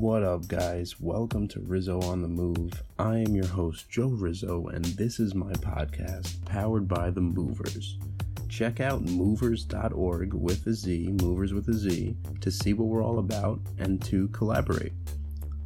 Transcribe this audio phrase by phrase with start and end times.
[0.00, 1.00] What up, guys?
[1.00, 2.84] Welcome to Rizzo on the Move.
[3.00, 7.98] I am your host, Joe Rizzo, and this is my podcast powered by The Movers.
[8.48, 13.18] Check out movers.org with a Z, movers with a Z, to see what we're all
[13.18, 14.92] about and to collaborate.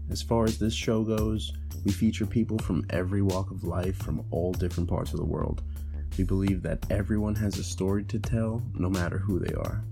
[0.08, 1.52] As far as this show goes,
[1.84, 5.60] we feature people from every walk of life from all different parts of the world.
[6.16, 9.84] We believe that everyone has a story to tell, no matter who they are.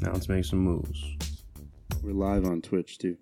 [0.00, 1.04] Now let's make some moves.
[2.02, 3.18] We're live on Twitch too.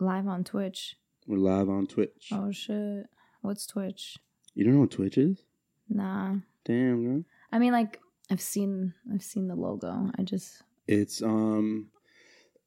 [0.00, 0.96] Live on Twitch.
[1.26, 2.28] We're live on Twitch.
[2.32, 3.06] Oh shit.
[3.42, 4.16] What's Twitch?
[4.54, 5.42] You don't know what Twitch is?
[5.88, 6.36] Nah.
[6.64, 7.24] Damn, girl.
[7.50, 7.98] I mean like
[8.30, 10.10] I've seen I've seen the logo.
[10.16, 11.88] I just It's um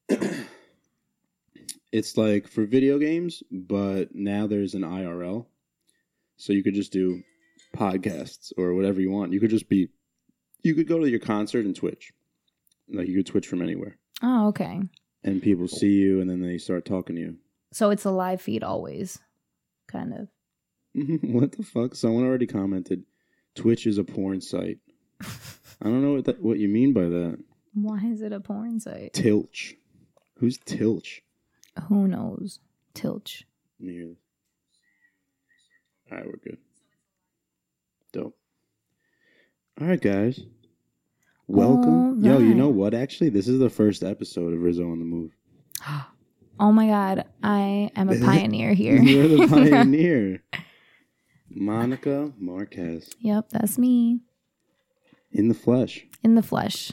[1.92, 5.46] it's like for video games, but now there's an IRL.
[6.36, 7.22] So you could just do
[7.74, 9.32] podcasts or whatever you want.
[9.32, 9.88] You could just be
[10.62, 12.12] you could go to your concert and Twitch.
[12.90, 13.96] Like you could Twitch from anywhere.
[14.22, 14.82] Oh, okay.
[15.24, 17.36] And people see you and then they start talking to you.
[17.72, 19.18] So it's a live feed always.
[19.88, 20.28] Kind of.
[21.22, 21.94] what the fuck?
[21.94, 23.04] Someone already commented
[23.54, 24.78] Twitch is a porn site.
[25.20, 27.38] I don't know what that, what you mean by that.
[27.74, 29.12] Why is it a porn site?
[29.12, 29.74] Tilch.
[30.38, 31.20] Who's Tilch?
[31.88, 32.60] Who knows?
[32.94, 33.44] Tilch.
[33.80, 34.14] Hear.
[36.10, 36.58] All right, we're good.
[38.12, 38.36] Dope.
[39.80, 40.40] All right, guys.
[41.46, 42.24] Welcome.
[42.24, 42.94] Yo, you know what?
[42.94, 45.32] Actually, this is the first episode of Rizzo on the Move.
[46.60, 48.94] Oh my god, I am a pioneer here.
[48.94, 50.44] You're the pioneer.
[51.50, 54.20] Monica Marquez yep, that's me.
[55.32, 56.04] in the flesh.
[56.22, 56.92] In the flesh.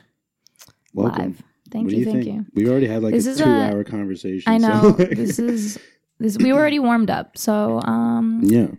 [0.93, 1.23] Welcome.
[1.23, 1.43] Live.
[1.69, 2.35] Thank what you, you thank think?
[2.37, 2.45] you.
[2.55, 4.51] We already had like This a is a- two-hour conversation.
[4.51, 4.87] I so, know.
[4.97, 5.77] like- this is
[6.19, 7.37] this we were already warmed up.
[7.37, 8.69] So um yeah,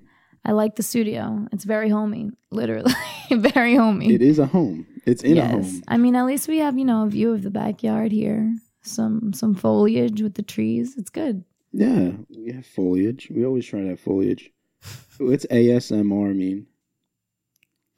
[0.44, 1.46] I like the studio.
[1.52, 2.92] It's very homey, literally,
[3.30, 4.12] very homey.
[4.14, 4.86] it is a home.
[5.06, 5.82] It's in a home.
[5.88, 8.54] I mean, at least we have you know a view of the backyard here.
[8.82, 10.96] Some some foliage with the trees.
[10.96, 11.44] It's good.
[11.72, 13.28] Yeah, we have foliage.
[13.30, 14.50] We always try to have foliage.
[15.18, 16.66] What's ASMR mean?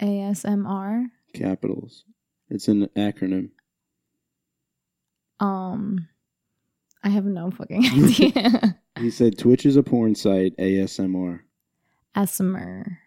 [0.01, 1.06] ASMR.
[1.33, 2.05] Capitals.
[2.50, 3.50] It's an acronym.
[5.41, 6.09] Um,
[7.03, 8.78] I have no fucking idea.
[8.99, 10.56] He said Twitch is a porn site.
[10.59, 11.41] ASMR.
[12.17, 12.99] ASMR.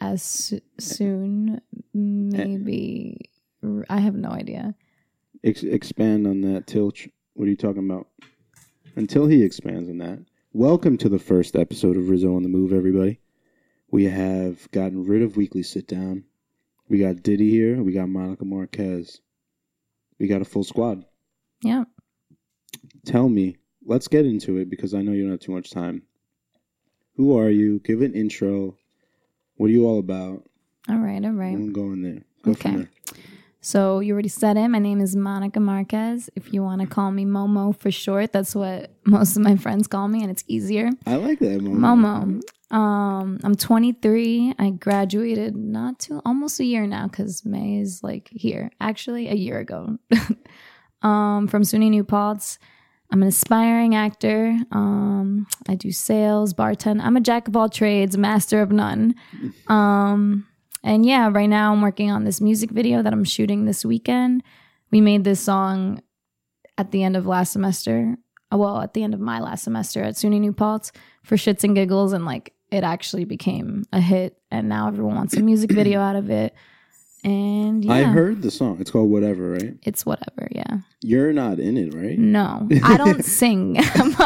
[0.00, 1.60] As soon,
[1.92, 3.30] maybe.
[3.88, 4.74] I have no idea.
[5.44, 7.08] Ex- expand on that, Tilch.
[7.34, 8.08] What are you talking about?
[8.96, 10.20] Until he expands on that.
[10.52, 13.20] Welcome to the first episode of Rizzo on the Move, everybody.
[13.90, 16.24] We have gotten rid of Weekly Sit Down.
[16.88, 17.82] We got Diddy here.
[17.82, 19.20] We got Monica Marquez.
[20.18, 21.04] We got a full squad.
[21.62, 21.84] Yeah.
[23.04, 26.02] Tell me, let's get into it because I know you don't have too much time.
[27.16, 27.80] Who are you?
[27.80, 28.76] Give an intro.
[29.56, 30.44] What are you all about?
[30.88, 31.24] All right.
[31.24, 31.54] All right.
[31.54, 32.22] I'm going there.
[32.42, 32.74] Go Okay.
[32.76, 32.90] there.
[33.60, 34.66] So you already said it.
[34.68, 36.28] My name is Monica Marquez.
[36.34, 39.86] If you want to call me Momo for short, that's what most of my friends
[39.86, 40.90] call me, and it's easier.
[41.06, 42.42] I like that moment.
[42.72, 42.76] Momo.
[42.76, 44.54] Um, I'm 23.
[44.58, 48.70] I graduated not too almost a year now because May is like here.
[48.80, 49.98] Actually, a year ago.
[51.02, 52.58] um, from SUNY New Paltz.
[53.12, 54.58] I'm an aspiring actor.
[54.72, 57.02] Um, I do sales, bartend.
[57.02, 59.14] I'm a jack of all trades, master of none.
[59.68, 60.46] Um,
[60.82, 64.42] and yeah, right now I'm working on this music video that I'm shooting this weekend.
[64.90, 66.00] We made this song
[66.78, 68.16] at the end of last semester.
[68.50, 70.90] uh, Well, at the end of my last semester at SUNY New Paltz
[71.22, 74.38] for shits and giggles, and like it actually became a hit.
[74.50, 76.54] And now everyone wants a music video out of it.
[77.24, 78.78] And yeah, I heard the song.
[78.80, 79.74] It's called Whatever, right?
[79.82, 80.48] it's whatever.
[80.50, 80.78] Yeah.
[81.02, 82.18] You're not in it, right?
[82.18, 83.78] No, I don't sing.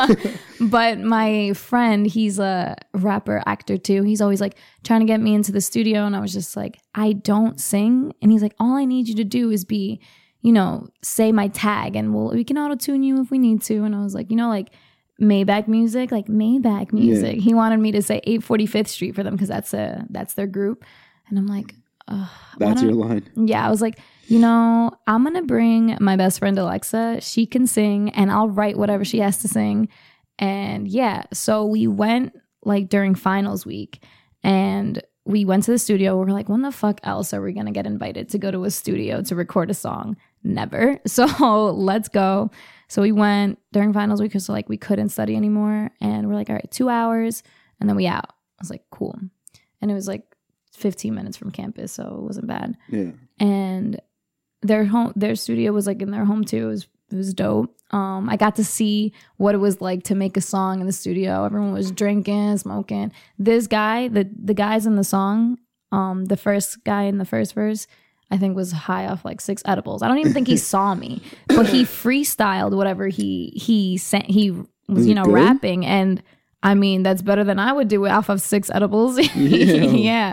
[0.61, 4.03] but my friend, he's a rapper actor too.
[4.03, 6.06] He's always like trying to get me into the studio.
[6.06, 8.15] And I was just like, I don't sing.
[8.23, 10.01] And he's like, all I need you to do is be,
[10.41, 13.61] you know, say my tag and we'll, we can auto tune you if we need
[13.62, 13.85] to.
[13.85, 14.71] And I was like, you know, like
[15.21, 17.41] Maybach music, like Maybach music.
[17.41, 20.83] He wanted me to say 845th Street for them because that's a, that's their group.
[21.29, 21.75] And I'm like,
[22.09, 22.28] Why
[22.59, 23.28] That's your line.
[23.34, 27.21] yeah, I was like, you know, I'm gonna bring my best friend Alexa.
[27.21, 29.89] She can sing, and I'll write whatever she has to sing.
[30.39, 34.03] And yeah, so we went like during finals week,
[34.43, 36.17] and we went to the studio.
[36.17, 38.64] We are like, when the fuck else are we gonna get invited to go to
[38.64, 40.17] a studio to record a song?
[40.44, 41.00] Never.
[41.06, 41.26] So
[41.73, 42.50] let's go.
[42.88, 46.50] So we went during finals week because like we couldn't study anymore, and we're like,
[46.50, 47.43] all right, two hours,
[47.81, 48.26] and then we out.
[48.29, 49.19] I was like, cool,
[49.81, 50.36] and it was like
[50.76, 53.11] 15 minutes from campus, so it wasn't bad Yeah.
[53.40, 54.00] and
[54.62, 56.64] their home their studio was like in their home too.
[56.64, 57.73] It was it was dope.
[57.93, 60.93] Um, I got to see what it was like to make a song in the
[60.93, 61.44] studio.
[61.44, 63.12] Everyone was drinking, smoking.
[63.38, 65.58] This guy, the the guys in the song,
[65.93, 67.87] um, the first guy in the first verse,
[68.31, 70.02] I think was high off like six edibles.
[70.02, 74.50] I don't even think he saw me, but he freestyled whatever he he sent he
[74.88, 75.34] was you know good?
[75.34, 76.22] rapping and
[76.62, 79.19] I mean that's better than I would do it off of six edibles.
[79.37, 79.84] Yeah.
[79.84, 80.32] yeah.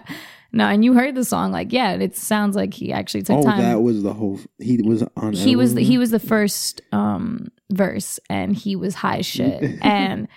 [0.56, 3.44] No, and you heard the song like yeah, it sounds like he actually took Oh,
[3.44, 3.60] time.
[3.60, 4.40] that was the whole.
[4.60, 5.34] He was on.
[5.34, 10.28] he was the, he was the first um verse and he was high shit and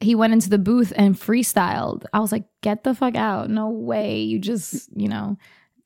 [0.00, 3.68] he went into the booth and freestyled i was like get the fuck out no
[3.68, 5.36] way you just you know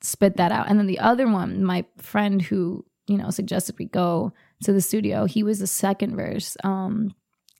[0.01, 3.87] spit that out and then the other one my friend who you know suggested we
[3.87, 4.33] go
[4.63, 7.13] to the studio he was the second verse um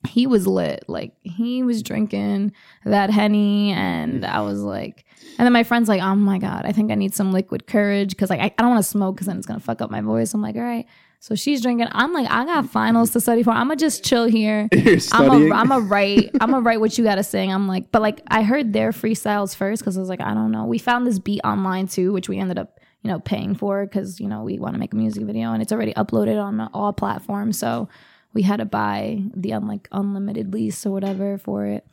[0.07, 2.51] he was lit like he was drinking
[2.85, 4.45] that henny and i mm-hmm.
[4.45, 5.05] was like
[5.37, 8.11] and then my friend's like oh my god i think i need some liquid courage
[8.11, 10.01] because like I, I don't want to smoke because then it's gonna fuck up my
[10.01, 10.85] voice i'm like all right
[11.19, 14.25] so she's drinking i'm like i got finals to study for i'm gonna just chill
[14.25, 15.51] here You're I'm studying.
[15.51, 16.31] a, I'm a write.
[16.41, 17.51] I'm gonna write what you gotta sing.
[17.51, 20.51] I'm like, but like I heard their freestyles first because I was like, I don't
[20.51, 20.65] know.
[20.65, 24.19] We found this beat online too, which we ended up, you know, paying for because
[24.19, 26.93] you know we want to make a music video and it's already uploaded on all
[26.93, 27.57] platforms.
[27.57, 27.87] So
[28.33, 31.85] we had to buy the un- like unlimited lease or whatever for it.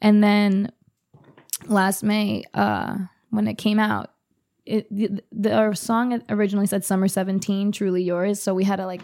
[0.00, 0.72] And then
[1.66, 2.96] last May, uh,
[3.30, 4.10] when it came out,
[4.66, 8.42] it the, the our song originally said "Summer 17," truly yours.
[8.42, 9.02] So we had to like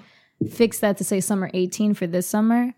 [0.51, 2.75] fix that to say "Summer 18" for this summer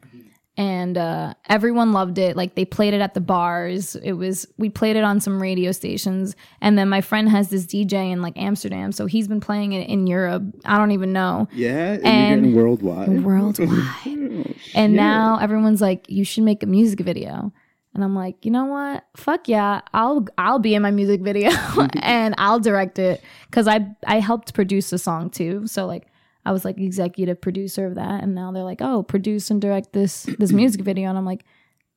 [0.58, 2.36] and uh, everyone loved it.
[2.36, 3.94] Like they played it at the bars.
[3.96, 7.64] It was we played it on some radio stations, and then my friend has this
[7.64, 10.42] DJ in like Amsterdam, so he's been playing it in Europe.
[10.66, 13.24] I don't even know yeah, and, and- worldwide.
[13.24, 13.68] worldwide.
[14.40, 14.44] Oh,
[14.74, 17.52] And now everyone's like, you should make a music video.
[17.94, 19.04] And I'm like, you know what?
[19.16, 21.50] Fuck yeah, I'll I'll be in my music video
[22.02, 25.66] and I'll direct it because I I helped produce the song too.
[25.66, 26.06] So like
[26.44, 29.92] I was like executive producer of that, and now they're like, oh, produce and direct
[29.92, 31.44] this this music video, and I'm like,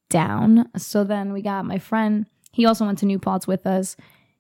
[0.10, 0.70] down.
[0.78, 2.28] So then we got my friend.
[2.52, 3.96] He also went to New Paltz with us.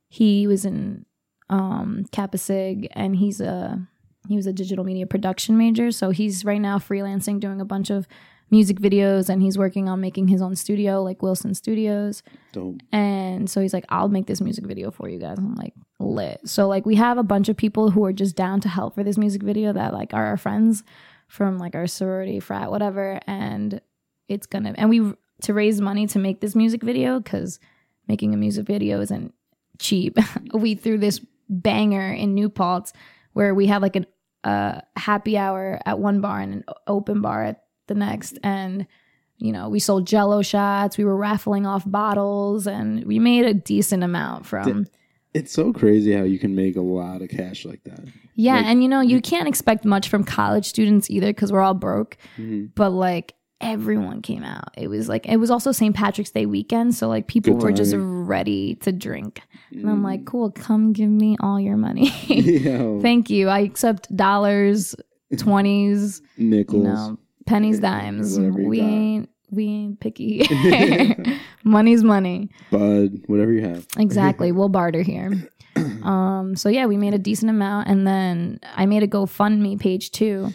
[0.09, 1.05] He was in
[1.49, 3.87] um Kappa Sig, and he's a
[4.27, 5.91] he was a digital media production major.
[5.91, 8.07] So he's right now freelancing, doing a bunch of
[8.51, 12.21] music videos, and he's working on making his own studio, like Wilson Studios.
[12.51, 12.81] Dope.
[12.91, 15.37] And so he's like, I'll make this music video for you guys.
[15.37, 16.41] I'm like, lit.
[16.45, 19.03] So like we have a bunch of people who are just down to help for
[19.03, 20.83] this music video that like are our friends
[21.27, 23.19] from like our sorority, frat, whatever.
[23.25, 23.81] And
[24.27, 25.13] it's gonna and we
[25.43, 27.59] to raise money to make this music video because
[28.07, 29.33] making a music video isn't
[29.79, 30.17] cheap.
[30.53, 32.93] we threw this banger in New Paltz
[33.33, 34.05] where we had like an
[34.43, 38.87] uh happy hour at one bar and an open bar at the next and
[39.37, 43.53] you know we sold jello shots we were raffling off bottles and we made a
[43.53, 44.85] decent amount from
[45.33, 48.03] It's so crazy how you can make a lot of cash like that.
[48.35, 51.61] yeah like- and you know you can't expect much from college students either because we're
[51.61, 52.69] all broke Mhm.
[52.75, 56.95] but like everyone came out it was like it was also st patrick's day weekend
[56.95, 59.41] so like people were just ready to drink
[59.71, 60.03] and i'm Mm.
[60.11, 62.09] like cool come give me all your money
[63.01, 64.95] thank you i accept dollars
[65.33, 66.83] 20s you nickels.
[66.83, 67.17] know
[67.51, 68.83] pennies dimes we got.
[68.85, 70.41] ain't we ain't picky
[71.63, 73.85] money's money Bud, whatever you have.
[73.97, 75.31] exactly we'll barter here
[76.03, 80.11] um so yeah we made a decent amount and then i made a gofundme page
[80.11, 80.53] too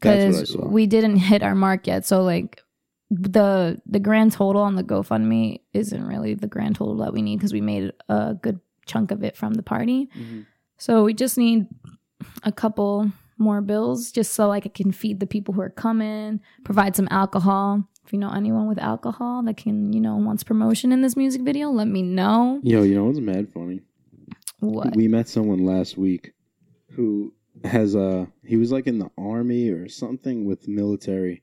[0.00, 0.66] That's what I because saw.
[0.68, 2.62] we didn't hit our mark yet so like
[3.10, 7.36] the the grand total on the gofundme isn't really the grand total that we need
[7.36, 10.46] because we made a good chunk of it from the party Mhm.
[10.78, 11.66] so we just need
[12.42, 16.40] a couple more bills just so like I can feed the people who are coming,
[16.64, 17.84] provide some alcohol.
[18.04, 21.42] If you know anyone with alcohol that can, you know, wants promotion in this music
[21.42, 22.60] video, let me know.
[22.62, 23.80] Yo, you know what's mad funny?
[24.60, 24.94] What?
[24.94, 26.32] We met someone last week
[26.90, 27.34] who
[27.64, 31.42] has a he was like in the army or something with military,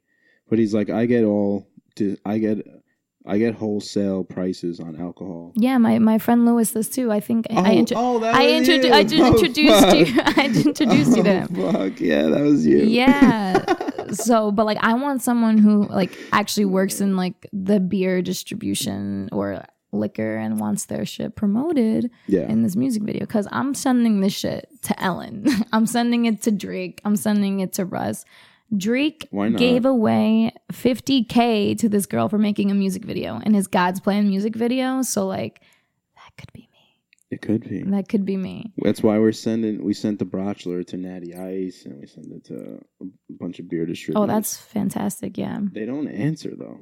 [0.50, 2.65] but he's like I get all to I get
[3.25, 5.53] I get wholesale prices on alcohol.
[5.56, 7.12] yeah, my, my friend Lewis does too.
[7.12, 8.94] I think I oh, oh, that I, was introdu- you.
[8.94, 10.22] I just Oh, introduced you.
[10.25, 11.48] I introduced you to him.
[11.58, 12.80] Oh, fuck yeah, that was you.
[12.80, 13.63] Yeah.
[14.12, 19.30] so, but like, I want someone who like actually works in like the beer distribution
[19.32, 19.63] or
[19.94, 22.42] liquor and wants their shit promoted yeah.
[22.50, 25.46] in this music video because I'm sending this shit to Ellen.
[25.72, 27.00] I'm sending it to Drake.
[27.06, 28.25] I'm sending it to Russ.
[28.75, 34.00] Drake gave away 50k to this girl for making a music video in his God's
[34.00, 35.01] Plan music video.
[35.01, 35.62] So like
[36.15, 37.00] that could be me.
[37.32, 37.82] It could be.
[37.84, 38.74] That could be me.
[38.77, 39.84] That's why we're sending.
[39.84, 43.06] We sent the Bachelor to Natty Ice, and we sent it to a
[43.39, 44.24] bunch of beer distributors.
[44.24, 45.38] Oh, that's fantastic.
[45.38, 46.80] Yeah, They don't answer though.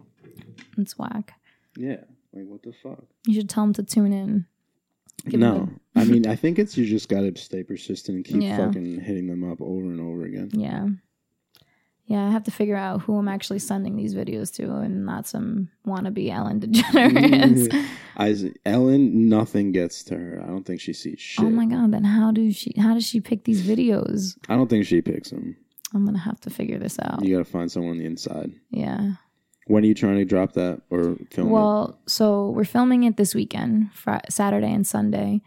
[0.77, 1.33] it's whack.
[1.77, 2.01] Yeah,
[2.33, 3.03] like what the fuck?
[3.25, 4.45] You should tell them to tune in.
[5.29, 8.57] Give no, I mean I think it's you just gotta stay persistent and keep Yeah.
[8.57, 10.49] fucking hitting them up over and over again.
[10.53, 10.87] Yeah.
[12.11, 15.27] Yeah, I have to figure out who I'm actually sending these videos to and not
[15.27, 17.87] some wannabe Ellen DeGeneres.
[18.17, 20.41] I Ellen, nothing gets to her.
[20.43, 21.45] I don't think she sees shit.
[21.45, 24.37] oh my god, then how do she how does she pick these videos?
[24.49, 25.55] I don't think she picks them.
[25.93, 27.23] I'm gonna have to figure this out.
[27.23, 28.51] You gotta find someone on the inside.
[28.71, 29.13] Yeah.
[29.67, 31.51] When are you trying to drop that or film it?
[31.51, 33.89] Well, so we're filming it this weekend,
[34.27, 35.43] Saturday and Sunday,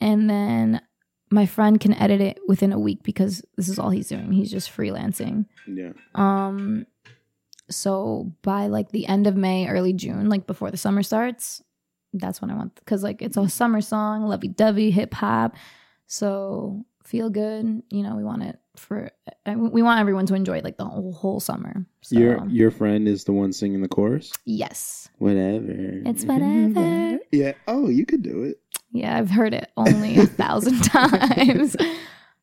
[0.00, 0.80] and then
[1.30, 4.32] my friend can edit it within a week because this is all he's doing.
[4.32, 5.46] He's just freelancing.
[5.66, 5.92] Yeah.
[6.14, 6.86] Um,
[7.70, 11.62] so by like the end of May, early June, like before the summer starts,
[12.14, 15.54] that's when I want because like it's a summer song, lovey dovey, hip hop.
[16.06, 17.82] So feel good.
[17.90, 19.10] You know, we want it for
[19.46, 21.84] we want everyone to enjoy like the whole, whole summer.
[22.02, 24.32] So Your your friend is the one singing the chorus.
[24.44, 25.74] yes, Whatever.
[26.06, 27.18] It's whatever.
[27.32, 27.52] Yeah.
[27.66, 28.60] Oh, you could do it.
[28.92, 31.76] yeah, I've heard it only a thousand times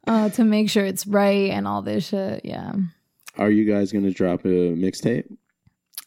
[0.08, 2.42] uh, to make sure it's right and all this shit.
[2.46, 2.74] Yeah,
[3.38, 5.26] Are you guys gonna drop a mixtape?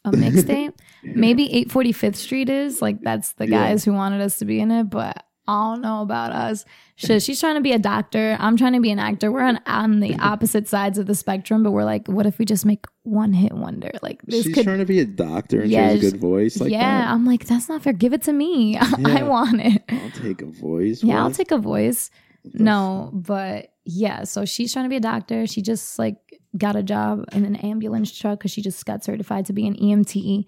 [0.05, 0.75] a mixtape.
[1.03, 3.69] Maybe 845th Street is like that's the Yeah.
[3.69, 6.67] guys who wanted us to be in it, but I don't know about us.
[6.97, 8.37] Shit, she's trying to be a doctor.
[8.39, 9.33] I'm trying to be an actor.
[9.33, 12.45] We're on on the opposite sides of the spectrum, but we're like, what if we
[12.45, 13.91] just make one hit wonder?
[14.03, 14.65] Like this She's could.
[14.65, 17.11] trying to be a doctor and Yeah, she has a good voice like yeah, that.
[17.11, 17.95] I'm like, that's not fair.
[17.95, 18.77] Give it to me.
[19.07, 19.83] I want it.
[19.89, 21.03] I'll take a voice.
[21.03, 22.11] Yeah, I'll take a voice.
[22.45, 25.47] the No, but yeah, so she's trying to be a doctor.
[25.47, 26.17] She just like
[26.59, 29.77] got a job in an ambulance truck because she just got certified to be an
[29.77, 30.45] EMT.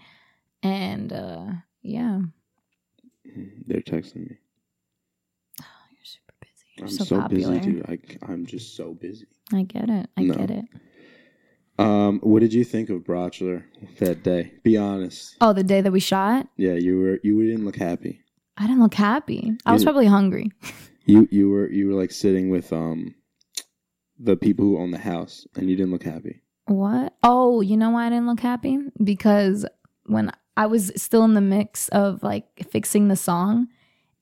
[0.62, 1.46] And uh
[1.80, 2.20] yeah,
[3.66, 4.36] They're texting me.
[6.80, 6.88] You're super busy.
[6.88, 7.58] You're I'm so, so, popular.
[7.58, 7.86] busy, dude.
[8.22, 9.26] I, I'm just so busy.
[9.52, 10.08] I get it.
[10.16, 10.34] I No.
[10.34, 10.64] get it.
[11.78, 13.64] Um, what did you think of Bachelor
[14.00, 14.52] that day?
[14.62, 15.36] Be honest.
[15.40, 18.20] Oh, the day that we shot, Yeah, you were you didn't look happy.
[18.58, 19.52] I didn't look happy.
[19.64, 20.50] I was probably hungry.
[21.06, 23.14] You you were you were like sitting with um
[24.18, 26.42] the people who own the house and you didn't look happy.
[26.66, 27.14] What?
[27.22, 28.78] Oh, you know why I didn't look happy?
[29.02, 29.64] Because
[30.04, 33.68] when I was still in the mix of like fixing the song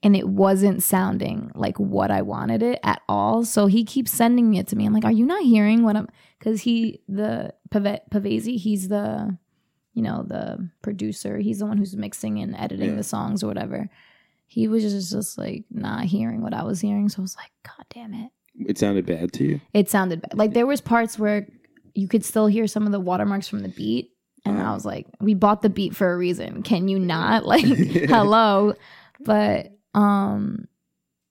[0.02, 3.44] and it wasn't sounding like what I wanted it at all.
[3.44, 4.86] So he keeps sending it to me.
[4.86, 6.08] I'm like, are you not hearing what I'm
[6.40, 9.36] cuz he the Pave- Pavesi, he's the
[9.94, 11.38] you know, the producer.
[11.38, 12.96] He's the one who's mixing and editing Yeah.
[12.96, 13.90] the songs or whatever.
[14.46, 17.08] He was just, just like not hearing what I was hearing.
[17.08, 18.30] So I was like, god damn it.
[18.66, 19.60] It sounded bad to you.
[19.74, 20.34] It sounded bad.
[20.38, 21.48] Like there was parts where
[21.94, 24.12] you could still hear some of the watermarks from the beat.
[24.44, 24.66] And uh-huh.
[24.68, 24.74] I Oh.
[24.74, 26.62] was like, we bought the beat for a reason.
[26.62, 27.44] Can you not?
[27.44, 28.74] Like, hello.
[29.24, 30.68] But um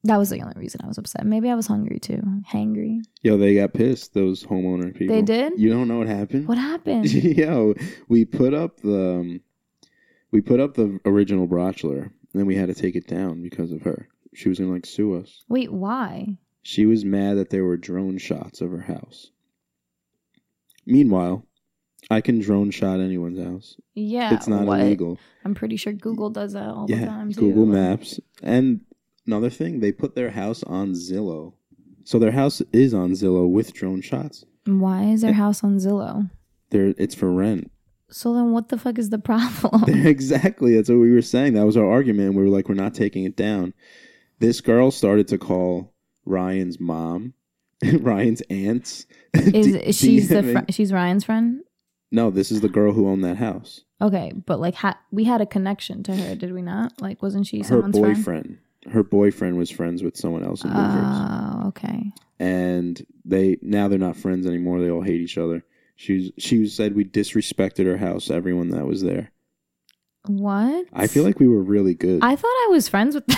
[0.03, 1.25] that was the only reason I was upset.
[1.25, 2.21] Maybe I was hungry too.
[2.49, 3.01] Hangry.
[3.23, 4.13] Yo, they got pissed.
[4.13, 5.15] Those homeowner people.
[5.15, 5.53] They did?
[5.57, 6.47] You don't know what happened?
[6.47, 7.11] What happened?
[7.13, 7.73] Yo,
[8.07, 9.41] we put up the um,
[10.31, 13.71] we put up the original Bachelor, and then we had to take it down because
[13.71, 14.07] of her.
[14.33, 15.43] She was gonna like sue us.
[15.49, 16.37] Wait, why?
[16.61, 19.31] She was mad that there were drone shots of her house.
[20.85, 21.45] Meanwhile,
[22.09, 23.75] I can drone shot anyone's house.
[23.93, 24.33] Yeah.
[24.33, 24.79] it's not what?
[24.79, 25.19] illegal.
[25.43, 27.41] I'm pretty sure Google does that all the Yeah, time too.
[27.41, 28.19] Google Maps.
[28.41, 28.81] And
[29.25, 31.53] another thing, they put their house on Zillow.
[32.03, 34.45] So their house is on Zillow with drone shots.
[34.65, 36.29] Why is their house on Zillow?
[36.69, 37.71] There, it's for rent.
[38.09, 39.83] So then what the fuck is the problem?
[40.05, 40.75] exactly.
[40.75, 41.53] That's what we were saying.
[41.53, 42.35] That was our argument.
[42.35, 43.73] We were like, we're not taking it down.
[44.39, 45.93] This girl started to call
[46.25, 47.33] Ryan's mom,
[47.99, 49.05] Ryan's aunts.
[49.33, 51.61] Is she's the fr- she's Ryan's friend?
[52.11, 53.81] No, this is the girl who owned that house.
[54.01, 57.01] Okay, but like ha- we had a connection to her, did we not?
[57.01, 58.15] Like wasn't she Her someone's friend?
[58.15, 58.57] boyfriend.
[58.91, 61.03] Her boyfriend was friends with someone else in Movers.
[61.05, 62.11] Oh, okay.
[62.39, 64.79] and they now they're not friends anymore.
[64.79, 65.63] They all hate each other.
[65.97, 68.29] She was, she said we disrespected her house.
[68.29, 69.31] Everyone that was there.
[70.27, 70.85] What?
[70.93, 72.19] I feel like we were really good.
[72.21, 73.37] I thought I was friends with them.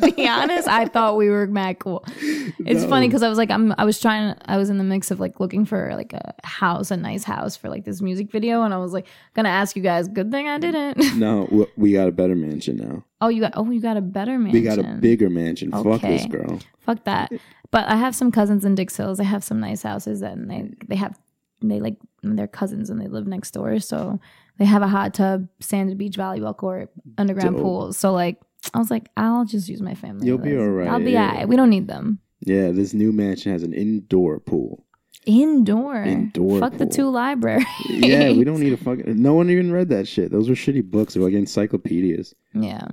[0.00, 2.04] to be honest, I thought we were mad cool.
[2.18, 2.88] It's No.
[2.88, 3.74] funny because I was like, I'm.
[3.78, 4.34] I was trying.
[4.46, 7.56] I was in the mix of like looking for like a house, a nice house
[7.56, 10.08] for like this music video, and I was like gonna ask you guys.
[10.08, 11.16] Good thing I didn't.
[11.16, 13.04] no, we got a better mansion now.
[13.20, 13.52] oh, you got.
[13.56, 14.60] Oh, you got a better mansion.
[14.60, 15.70] We got a bigger mansion.
[15.70, 16.60] Fuck this girl.
[16.80, 17.30] Fuck that.
[17.70, 19.18] But I have some cousins in Dix Hills.
[19.18, 21.18] They have some nice houses and they they have
[21.60, 23.78] they like they're cousins and they live next door.
[23.80, 24.18] So
[24.58, 27.62] they have a hot tub, sanded beach volleyball court, underground Dope.
[27.62, 27.92] pool.
[27.92, 28.40] So like
[28.74, 30.26] I was like, I'll just use my family.
[30.26, 31.30] You'll be all right, I'll be yeah.
[31.30, 31.48] alright.
[31.48, 32.20] We don't need them.
[32.40, 34.84] Yeah, this new mansion has an indoor pool.
[35.26, 36.02] Indoor.
[36.04, 37.66] Indoor Fuck the two libraries.
[37.88, 39.20] Yeah, we don't need a fucking.
[39.20, 40.30] No one even read that shit.
[40.30, 41.14] Those were shitty books.
[41.14, 42.34] They were like encyclopedias.
[42.54, 42.86] Yeah.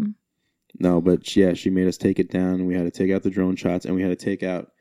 [0.79, 2.65] No, but yeah, she made us take it down.
[2.65, 4.71] We had to take out the drone shots, and we had to take out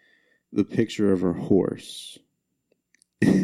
[0.52, 2.18] the picture of her horse.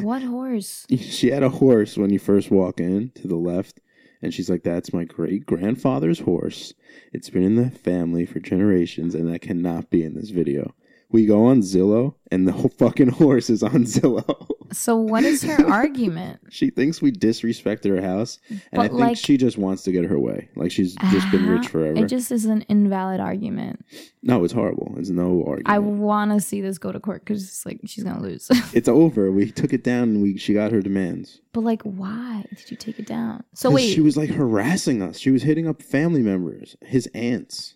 [0.03, 0.87] What horse?
[0.99, 3.81] she had a horse when you first walk in to the left
[4.23, 6.75] and she's like that's my great grandfather's horse
[7.13, 10.75] it's been in the family for generations and that cannot be in this video
[11.13, 15.43] we go on zillow and the whole fucking horse is on zillow So what is
[15.43, 16.39] her argument?
[16.51, 19.93] She thinks we disrespected her house, and I But, think like- she just wants to
[19.93, 20.49] get her way.
[20.55, 21.99] Like she's just been rich Ah, forever.
[22.05, 23.85] It just is an invalid argument.
[24.23, 24.95] no, it's horrible.
[24.97, 25.69] It's no argument.
[25.69, 28.49] I want to see this go to court because it's like she's gonna lose.
[28.73, 29.33] it's over.
[29.33, 31.41] We took it down, and we she got her demands.
[31.53, 33.43] but like, why did you take it down?
[33.55, 35.19] So wait, she was like harassing us.
[35.19, 37.75] She was hitting up family members, his aunts,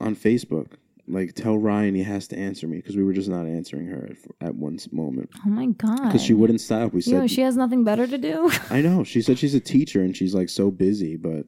[0.00, 0.72] on Facebook.
[1.08, 4.10] Like, tell Ryan he has to answer me because we were just not answering her
[4.40, 6.92] at, at one moment oh my god, because she wouldn't stop.
[6.92, 8.50] We said, Yo, she has nothing better to do.
[8.70, 9.04] I know.
[9.04, 11.46] She said she's a teacher and she's like so busy, but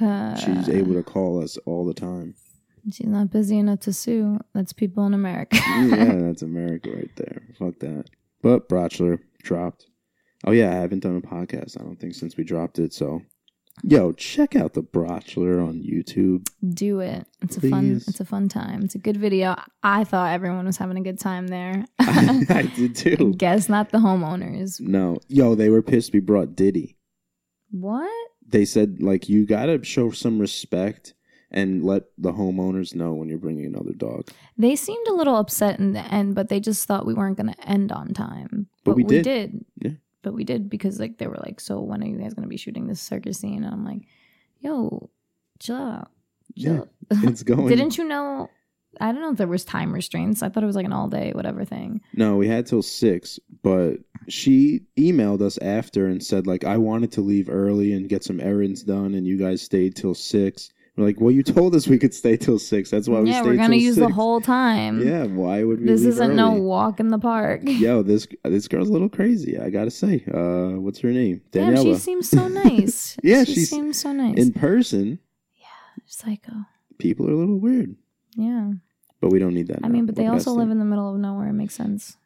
[0.00, 2.34] Uh, she's able to call us all the time.
[2.92, 4.38] She's not busy enough to sue.
[4.54, 5.56] That's people in America.
[5.66, 7.42] yeah, that's America right there.
[7.58, 8.04] Fuck that.
[8.42, 9.86] But Bachelor dropped.
[10.46, 11.78] Oh yeah, I haven't done a podcast.
[11.78, 12.94] I don't think since we dropped it.
[12.94, 13.20] So,
[13.82, 16.48] yo, check out the Bachelor on YouTube.
[16.74, 17.26] do it.
[17.42, 18.02] It's a fun.
[18.06, 18.82] It's a fun time.
[18.82, 19.56] It's a good video.
[19.82, 21.84] I thought everyone was having a good time there.
[21.98, 23.34] I did too.
[23.36, 24.80] Guess not the homeowners.
[24.80, 26.12] No, yo, they were pissed.
[26.12, 26.96] We brought Diddy.
[27.70, 28.10] What?
[28.46, 31.14] They said like you gotta show some respect
[31.50, 34.28] and let the homeowners know when you're bringing another dog.
[34.56, 37.52] They seemed a little upset in the end, but they just thought we weren't going
[37.52, 38.68] to end on time.
[38.84, 39.64] But we did.
[39.82, 39.92] Yeah.
[40.22, 42.48] But we did because like they were like, "So when are you guys going to
[42.48, 44.02] be shooting this circus scene?" And I'm like,
[44.58, 45.10] "Yo,
[45.58, 46.10] chill out."
[46.54, 46.88] Yeah, Chill.
[47.30, 47.68] it's going.
[47.68, 48.50] Didn't you know?
[49.00, 50.42] I don't know if there was time restraints.
[50.42, 52.00] I thought it was like an all day whatever thing.
[52.14, 53.98] No, we had till six, but
[54.28, 58.40] she emailed us after and said like I wanted to leave early and get some
[58.40, 60.70] errands done, and you guys stayed till six.
[61.00, 62.90] We're like, well, you told us we could stay till six.
[62.90, 65.00] That's why we yeah, stayed we're gonna use the whole time.
[65.06, 65.86] Yeah, why would we?
[65.86, 67.62] this isn't no walk in the park.
[67.64, 69.58] Yo, this this girl's a little crazy.
[69.58, 70.22] I gotta say.
[70.32, 71.40] Uh, what's her name?
[71.52, 71.94] Damn, Daniela.
[71.94, 73.16] she seems so nice.
[73.22, 74.36] Yeah, she seems so nice.
[74.36, 75.20] In person,
[75.56, 75.66] Yeah,
[76.04, 76.52] Psycho.
[76.98, 77.96] people are a little weird,
[78.36, 78.72] Yeah.
[79.22, 79.78] but we don't need that.
[79.82, 79.92] I now.
[79.92, 81.48] mean, but they We're also live in the middle of nowhere.
[81.48, 82.18] It makes sense.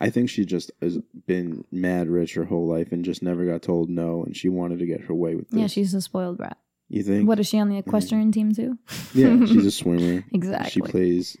[0.00, 3.60] I think she just has been mad rich her whole life and just never got
[3.60, 5.60] told no, and she wanted to get her way with this.
[5.60, 6.56] Yeah, she's a spoiled brat.
[6.88, 7.28] You think?
[7.28, 8.78] What is she on the equestrian team too?
[9.12, 10.24] Yeah, she's a swimmer.
[10.32, 10.70] exactly.
[10.70, 11.36] She plays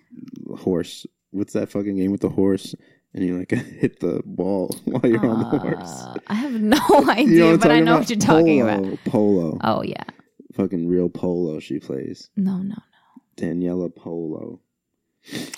[0.56, 1.06] horse.
[1.30, 2.74] What's that fucking game with the horse?
[3.14, 5.88] And you like hit the ball while you're on the horse.
[6.02, 8.00] Uh, I have no idea, You know but I know about?
[8.00, 9.04] what you're talking polo, about.
[9.04, 9.58] Polo.
[9.62, 10.04] Oh yeah.
[10.54, 12.30] Fucking real polo she plays.
[12.36, 12.76] No, no, no.
[13.36, 14.60] Daniela Polo.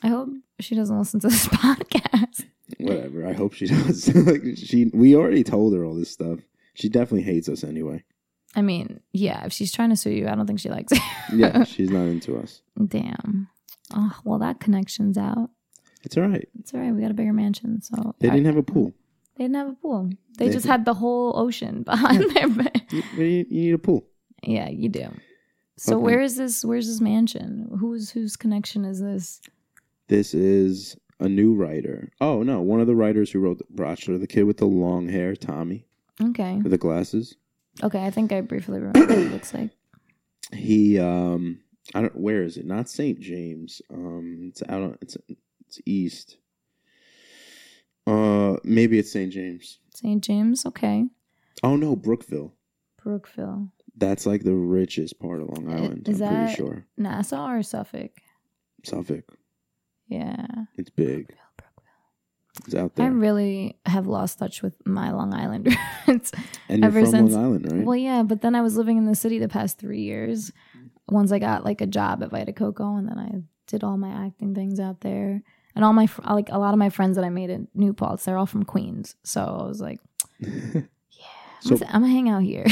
[0.03, 2.45] I hope she doesn't listen to this podcast.
[2.79, 3.27] Whatever.
[3.27, 4.15] I hope she does.
[4.15, 6.41] like she we already told her all this stuff.
[6.75, 8.05] She definitely hates us anyway.
[8.57, 11.03] I mean, yeah, if she's trying to sue you, I don't think she likes it.
[11.35, 12.63] Yeah, she's not into us.
[12.87, 13.49] Damn.
[13.95, 15.51] Oh, well, that connection's out.
[16.05, 16.49] It's all right.
[16.59, 16.93] It's all right.
[16.95, 18.93] We got a bigger mansion, so They didn't have a pool.
[19.37, 20.11] They didn't have a pool.
[20.39, 20.71] They, They just did.
[20.71, 22.83] had the whole ocean behind their bed.
[22.91, 24.07] You, you you need a pool.
[24.43, 25.09] Yeah, you do.
[25.77, 26.03] So Okay.
[26.03, 26.65] where is this?
[26.65, 27.69] Where's this mansion?
[27.79, 29.41] Who's whose connection is this?
[30.09, 32.11] This is a new writer.
[32.21, 35.09] Oh no, one of the writers who wrote the Bachelor, the kid with the long
[35.09, 35.87] hair, Tommy,
[36.23, 36.57] Okay.
[36.63, 37.37] with the glasses.
[37.83, 39.71] Okay, I think I briefly remember what it looks like.
[40.55, 41.61] He um
[41.95, 42.65] I don't where is it?
[42.65, 43.21] Not St.
[43.21, 43.83] James.
[43.93, 45.17] Um it's out on it's
[45.67, 46.39] it's east.
[48.07, 49.31] Uh maybe it's St.
[49.33, 49.79] James.
[49.95, 50.23] St.
[50.25, 50.65] James.
[50.65, 51.05] Okay.
[51.63, 52.55] Oh no, Brookville.
[53.03, 53.69] Brookville.
[53.97, 56.09] That's like the richest part of Long Island.
[56.09, 56.87] is I'm that- pretty sure.
[56.97, 58.13] Nassau or Suffolk?
[58.85, 59.37] Suffolk.
[60.07, 60.47] Yeah.
[60.77, 61.27] It's big.
[61.27, 61.45] Brookville.
[62.67, 65.69] It's out I really have lost touch with my Long Island
[66.09, 66.33] roots.
[66.69, 67.85] and you're ever from since- Long Island, right?
[67.85, 70.53] Well, yeah, but then I was living in the city the past three years.
[71.09, 73.31] Once I got like a job at Vita Coco, and then I
[73.67, 75.43] did all my acting things out there.
[75.75, 78.25] And all my like a lot of my friends that I made in New Paltz,
[78.25, 79.15] they're all from Queens.
[79.23, 80.01] So I was like,
[80.45, 80.89] I'm,
[81.61, 82.67] So- I'm gonna hang out here.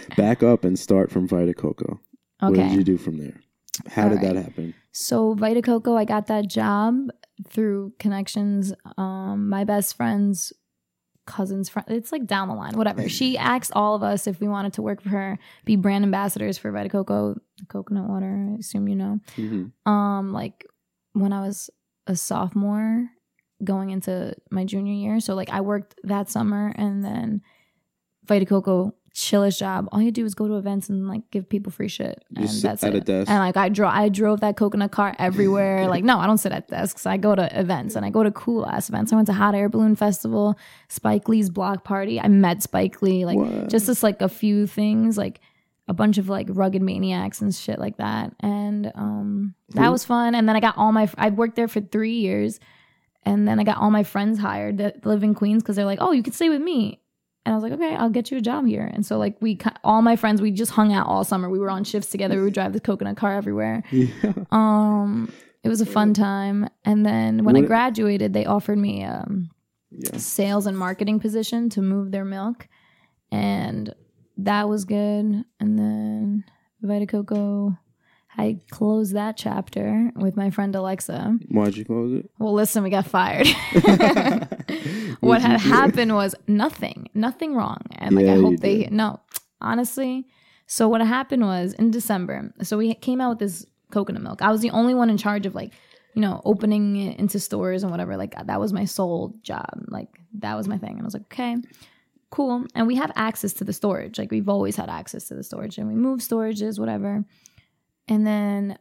[0.16, 2.00] Back up and start from Vita Coco.
[2.42, 2.50] Okay.
[2.50, 3.40] What did you do from there?
[3.88, 4.74] How All did that happen?
[4.92, 7.10] So Vita Coco, I got that job
[7.48, 8.72] through connections.
[8.96, 10.52] Um, my best friend's
[11.26, 11.86] cousin's friend.
[11.90, 13.08] It's like down the line, whatever.
[13.08, 16.58] She asked all of us if we wanted to work for her, be brand ambassadors
[16.58, 17.36] for Vita Coco,
[17.68, 18.48] coconut water.
[18.52, 19.20] I assume you know.
[19.36, 20.66] hmm Um, like
[21.12, 21.70] when I was
[22.06, 23.08] a sophomore,
[23.62, 25.20] going into my junior year.
[25.20, 27.40] So like I worked that summer, and then
[28.26, 29.88] Vita Coco chillest job.
[29.92, 32.60] All you do is go to events and like give people free shit, and Just
[32.60, 32.98] sit that's at it.
[32.98, 33.30] a desk.
[33.30, 35.86] And like I drove, I drove that coconut car everywhere.
[35.88, 37.06] like no, I don't sit at desks.
[37.06, 39.12] I go to events, and I go to cool ass events.
[39.12, 42.20] I went to Hot Air Balloon Festival, Spike Lee's block party.
[42.20, 43.24] I met Spike Lee.
[43.24, 43.68] Like What?
[43.70, 45.40] just this like a few things like
[45.86, 50.34] a bunch of like rugged maniacs and shit like that and um that was fun
[50.34, 52.58] and then i got all my i worked there for three years
[53.26, 55.98] and then i got all my friends hired that live in queens because they're like
[56.00, 57.02] oh you can stay with me
[57.44, 58.90] and i was like okay i'll get you a job here.
[58.94, 61.48] And so like we all my friends we just hung out all summer.
[61.50, 62.36] We were on shifts together.
[62.38, 63.82] We would drive the coconut car everywhere.
[63.92, 64.32] Yeah.
[64.50, 65.30] um
[65.62, 66.68] it was a fun time.
[66.84, 69.50] And then when i graduated they offered me um
[69.90, 70.16] Yeah.
[70.18, 72.68] sales and marketing position to move their milk,
[73.30, 73.94] and
[74.38, 75.44] that was good.
[75.60, 76.44] And then
[76.82, 77.76] Vita Coco,
[78.36, 81.38] I closed that chapter with my friend Alexa.
[81.48, 82.30] Why'd you close it?
[82.38, 83.46] Well, listen, we got fired.
[85.20, 87.78] what had happened was nothing, nothing wrong.
[87.96, 88.92] And like, Yeah, I hope they, did.
[88.92, 89.20] no,
[89.60, 90.26] honestly.
[90.66, 94.42] So what happened was in December, so we came out with this coconut milk.
[94.42, 95.72] I was the only one in charge of like,
[96.14, 98.16] you know, opening it into stores and whatever.
[98.16, 99.84] Like that was my sole job.
[99.88, 100.92] Like that was my thing.
[100.92, 101.56] And I was like, okay,
[102.30, 102.64] cool.
[102.74, 104.18] And we have access to the storage.
[104.18, 107.24] Like we've always had access to the storage and we move storages, whatever.
[108.08, 108.78] And then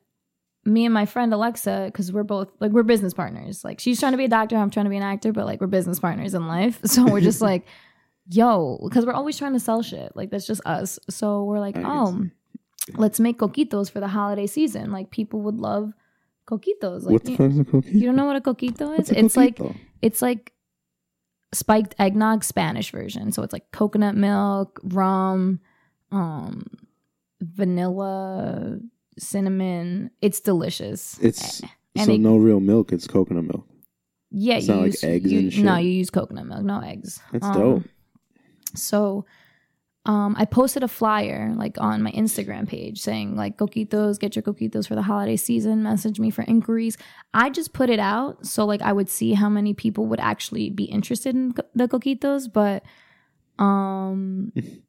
[0.66, 3.64] me and my friend Alexa, because we're both like we're business partners.
[3.64, 5.62] Like she's trying to be a doctor, I'm trying to be an actor, but like
[5.62, 6.80] we're business partners in life.
[6.86, 7.66] So we're just like,
[8.30, 10.16] yo, because we're always trying to sell shit.
[10.16, 11.00] Like that's just us.
[11.10, 12.28] So we're like, oh,
[12.96, 14.92] let's make coquitos for the holiday season.
[14.92, 15.94] Like people would love
[16.48, 17.04] coquitos.
[17.04, 17.94] Like what the you, coquito?
[17.94, 19.10] you don't know what a coquito is?
[19.10, 19.60] What's a It's like
[20.02, 20.54] it's like
[21.54, 23.32] spiked eggnog Spanish version.
[23.32, 25.60] So it's like coconut milk, rum,
[26.12, 26.66] um,
[27.42, 28.80] vanilla,
[29.18, 30.12] cinnamon.
[30.22, 31.18] It's delicious.
[31.22, 31.62] it's
[31.96, 32.92] and so it- no real milk.
[32.92, 33.66] It's coconut milk.
[34.32, 35.64] yeah, it's you not like use eggs you, and shit?
[35.66, 37.20] No, you use coconut milk, no eggs.
[37.32, 37.84] That's Um, dope.
[38.76, 39.26] So
[40.06, 44.44] um, I posted a flyer like on my Instagram page saying like coquitos, get your
[44.44, 45.84] coquitos for the holiday season.
[45.84, 46.98] Message me for inquiries.
[47.34, 50.70] I just put it out so like I would see how many people would actually
[50.72, 52.84] be interested in co- the coquitos, but
[53.64, 54.52] um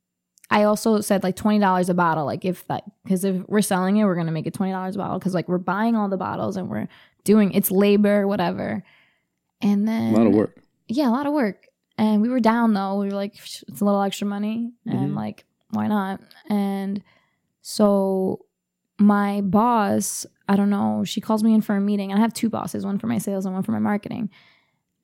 [0.51, 2.27] I also said like twenty dollars a bottle.
[2.27, 4.99] Like if that because if we're selling it, we're gonna make it twenty dollars a
[4.99, 6.87] bottle because like we're buying all the bottles and we're
[7.25, 8.85] doing it's labor, whatever.
[9.63, 10.63] And then A lot of work.
[10.89, 11.67] yeah, a lot of work.
[11.97, 12.99] And we were down though.
[12.99, 15.17] We were like, it's a little extra money, and Mhm.
[15.17, 16.21] like, why not?
[16.49, 17.03] And
[17.63, 18.45] so
[18.99, 22.11] my boss, I don't know, she calls me in for a meeting.
[22.13, 24.31] And I have two bosses, one for my sales and one for my marketing.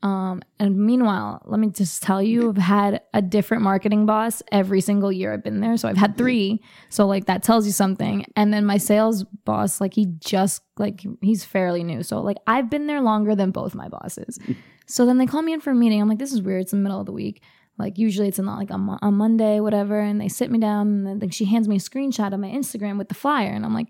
[0.02, 4.80] Um, and meanwhile, let me just tell you, I've had a different marketing boss every
[4.80, 5.76] single year I've been there.
[5.76, 6.62] So I've had three.
[6.88, 8.24] So like that tells you something.
[8.34, 12.02] And then my sales boss, like he just like he's fairly new.
[12.02, 14.38] So like I've been there longer than both my bosses.
[14.90, 16.02] So then they call me in for a meeting.
[16.02, 16.62] I'm like, this is weird.
[16.62, 17.44] It's the middle of the week.
[17.78, 20.00] Like usually it's not like on, Mo- on Monday, whatever.
[20.00, 22.48] And they sit me down and then like, she hands me a screenshot of my
[22.48, 23.50] Instagram with the flyer.
[23.50, 23.86] And I'm like,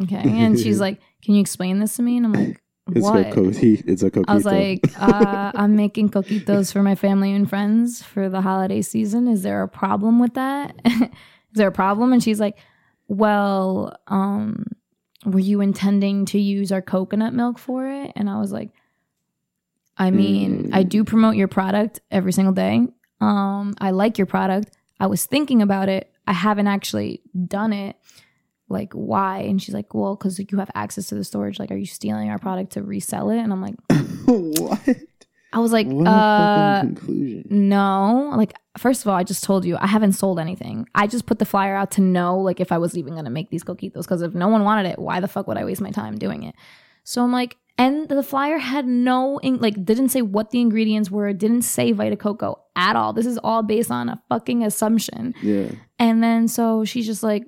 [0.00, 0.22] okay.
[0.24, 2.16] And she's like, can you explain this to me?
[2.16, 3.26] And I'm like, It's what?
[3.26, 4.24] a co- It's a coquito.
[4.28, 8.82] I was like, uh, I'm making coquitos for my family and friends for the holiday
[8.82, 9.28] season.
[9.28, 10.74] Is there a problem with that?
[10.84, 11.08] Is
[11.54, 12.12] there a problem?
[12.12, 12.58] And she's like,
[13.08, 14.66] Well, um,
[15.24, 18.12] were you intending to use our coconut milk for it?
[18.16, 18.70] And I was like,
[19.96, 22.86] I mean, I do promote your product every single day.
[23.20, 24.76] Um, I like your product.
[24.98, 26.10] I was thinking about it.
[26.26, 27.96] I haven't actually done it.
[28.72, 29.40] Like, why?
[29.40, 31.58] And she's like, Well, because you have access to the storage.
[31.58, 33.38] Like, are you stealing our product to resell it?
[33.38, 33.74] And I'm like,
[34.24, 34.96] what?
[35.52, 38.32] I was like, What uh, no.
[38.36, 40.88] Like, first of all, I just told you I haven't sold anything.
[40.94, 43.30] I just put the flyer out to know, like, if I was even going to
[43.30, 44.02] make these coquitos.
[44.02, 46.42] Because if no one wanted it, why the fuck would I waste my time doing
[46.42, 46.54] it?
[47.04, 51.10] So I'm like, and the flyer had no, in- like, didn't say what the ingredients
[51.10, 53.12] were, didn't say Vita Coco at all.
[53.12, 55.34] This is all based on a fucking assumption.
[55.42, 55.70] Yeah.
[55.98, 57.44] And then so she's just like,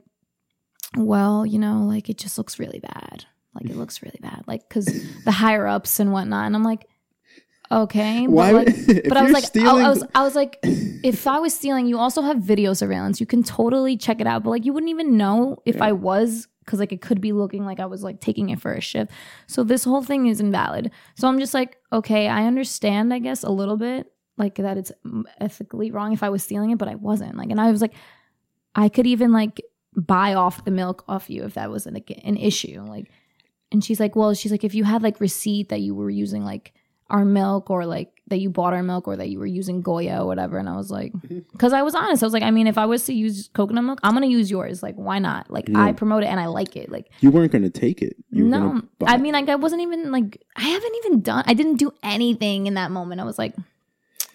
[0.97, 3.25] well, you know, like it just looks really bad.
[3.55, 4.45] Like it looks really bad.
[4.47, 4.87] Like, cause
[5.25, 6.47] the higher ups and whatnot.
[6.47, 6.87] And I'm like,
[7.71, 8.27] okay.
[8.27, 8.53] Why?
[8.53, 11.55] But, like, but I was like, I, I was, I was like, if I was
[11.55, 13.21] stealing, you also have video surveillance.
[13.21, 14.43] You can totally check it out.
[14.43, 15.85] But like, you wouldn't even know if Yeah.
[15.87, 18.73] I was, cause like it could be looking like I was like taking it for
[18.73, 19.13] a shift.
[19.47, 20.91] So this whole thing is invalid.
[21.17, 24.91] So I'm just like, okay, I understand, I guess, a little bit, like that it's
[25.41, 27.37] ethically wrong if I was stealing it, but I wasn't.
[27.37, 27.95] Like, and I was like,
[28.75, 29.61] I could even like
[29.97, 32.81] buy off the milk off you if that was an, an issue.
[32.83, 33.11] Like,
[33.73, 36.45] and she's like, well, she's like, if you had like receipt that you were using
[36.45, 36.73] like
[37.11, 40.23] our milk or like that you bought our milk or that you were using Goya
[40.23, 40.57] or whatever.
[40.57, 41.41] And I was like, mm-hmm.
[41.53, 42.23] because I was honest.
[42.23, 44.33] I was like, I mean, if I was to use coconut milk, I'm going to
[44.33, 44.83] use yours.
[44.83, 45.51] Like, why not?
[45.51, 45.83] Like, Yeah.
[45.83, 46.91] I promote it and I like it.
[46.91, 48.17] Like, you weren't going to take it.
[48.31, 51.77] You no, I mean, like, I wasn't even like, I haven't even done, I didn't
[51.77, 53.21] do anything in that moment.
[53.21, 53.55] I was like,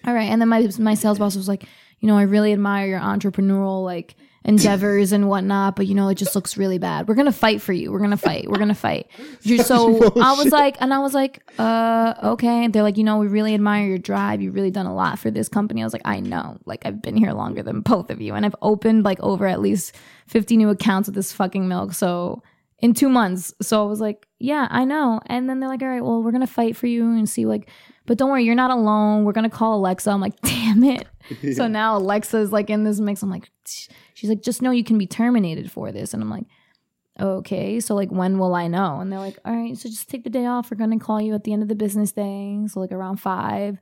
[0.05, 0.29] all right.
[0.29, 1.65] And then my, my sales boss was like,
[1.99, 4.15] you know, I really admire your entrepreneurial like
[4.49, 7.07] endeavors and whatnot, but you know, it just looks really bad.
[7.07, 7.91] We're gonna fight for you.
[7.91, 8.49] We're gonna fight.
[8.49, 9.07] We're gonna fight.
[9.43, 12.67] You're so I was like, and I was like, uh, okay.
[12.67, 14.41] They're like, you know, we really admire your drive.
[14.41, 15.81] You've really done a lot for this company.
[15.81, 16.57] I was like, I know.
[16.65, 19.61] Like, I've been here longer than both of you, and I've opened like over at
[19.61, 19.95] least
[20.27, 21.93] 50 new accounts with this fucking milk.
[21.93, 22.41] So
[22.81, 23.53] in two months.
[23.61, 25.19] So I was like, yeah, I know.
[25.25, 27.69] And then they're like, all right, well, we're gonna fight for you and see like,
[28.09, 29.23] but don't worry, you're not alone.
[29.23, 30.09] We're gonna call Alexa.
[30.09, 31.07] I'm like, damn it.
[31.53, 33.21] So now Alexa's like in this mix.
[33.21, 36.11] I'm like, "Tch." she's like, just know you can be terminated for this.
[36.15, 36.45] And I'm like,
[37.19, 37.79] okay.
[37.79, 38.99] So like, when will I know?
[38.99, 40.71] And they're like, all right, so just take the day off.
[40.71, 42.59] We're gonna call you at the end of the business day.
[42.65, 43.77] So like around five.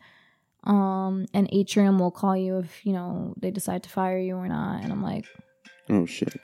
[0.66, 4.50] Um, and Atrium will call you if you know they decide to fire you or
[4.50, 4.84] not.
[4.84, 5.26] And I'm like,
[5.90, 6.36] Oh shit.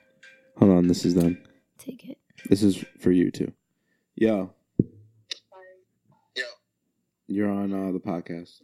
[0.59, 1.37] Hold on, this is them.
[1.79, 2.17] take it.
[2.47, 3.51] This is for you too.
[4.15, 4.45] Yeah.
[7.27, 8.61] You're on uh, the podcast.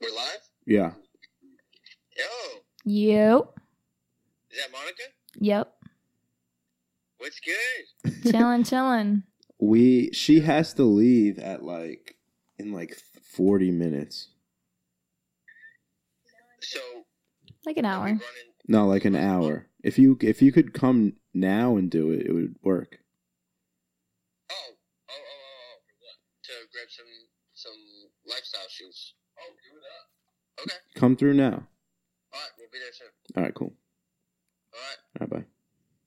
[0.00, 0.38] we're live?
[0.66, 0.92] Yeah.
[2.16, 2.24] Yo,
[2.84, 3.42] Yep.
[4.50, 5.02] is that Monica?
[5.40, 5.72] Yep.
[7.18, 8.32] What's good?
[8.32, 9.22] chilling, chilling.
[9.58, 12.16] We she has to leave at like
[12.58, 12.94] in like
[13.32, 14.28] 40 minutes.
[16.60, 16.78] So,
[17.64, 18.18] Like an hour.
[18.68, 19.66] No, like an hour.
[19.82, 22.98] If you if you could come now and do it, it would work.
[24.50, 24.74] Oh, oh,
[25.08, 26.16] oh, oh, oh, for what?
[26.44, 27.06] To grab some
[27.54, 27.80] some
[28.28, 29.14] lifestyle shoes.
[29.38, 30.62] Oh, do it up.
[30.66, 31.00] Okay.
[31.00, 31.52] Come through now.
[32.32, 33.08] All right, we'll be there soon.
[33.36, 33.72] All right, cool.
[34.74, 35.48] All right, All right, bye.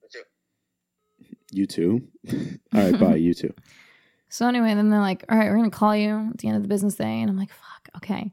[0.02, 1.36] let's do it.
[1.52, 2.08] You too.
[2.74, 3.16] All right, bye.
[3.16, 3.52] You too.
[4.32, 6.62] So anyway, then they're like, all right, we're gonna call you at the end of
[6.62, 7.20] the business day.
[7.20, 8.30] And I'm like, fuck, okay.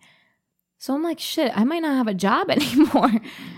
[0.78, 3.10] So I'm like, shit, I might not have a job anymore.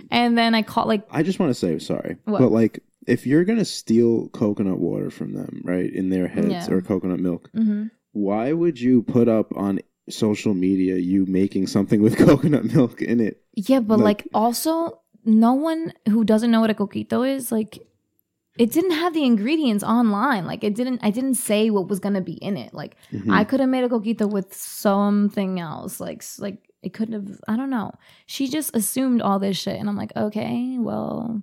[0.09, 2.39] And then I call like I just want to say sorry, What?
[2.39, 6.71] but like if you're gonna steal coconut water from them, right, in their heads Yeah.
[6.71, 7.91] or coconut milk, mhm.
[8.13, 13.19] why would you put up on social media you making something with coconut milk in
[13.19, 13.41] it?
[13.55, 17.79] Yeah, but Like- like, also no one who doesn't know what a coquito is, like
[18.57, 20.45] it didn't have the ingredients online.
[20.45, 22.73] Like it didn't I didn't say what was gonna be in it.
[22.73, 23.31] Like Mhm.
[23.31, 25.99] I could have made a coquito with something else.
[25.99, 27.91] Like like it couldn't have I don't know.
[28.25, 31.41] She just assumed all this shit and I'm like, okay, well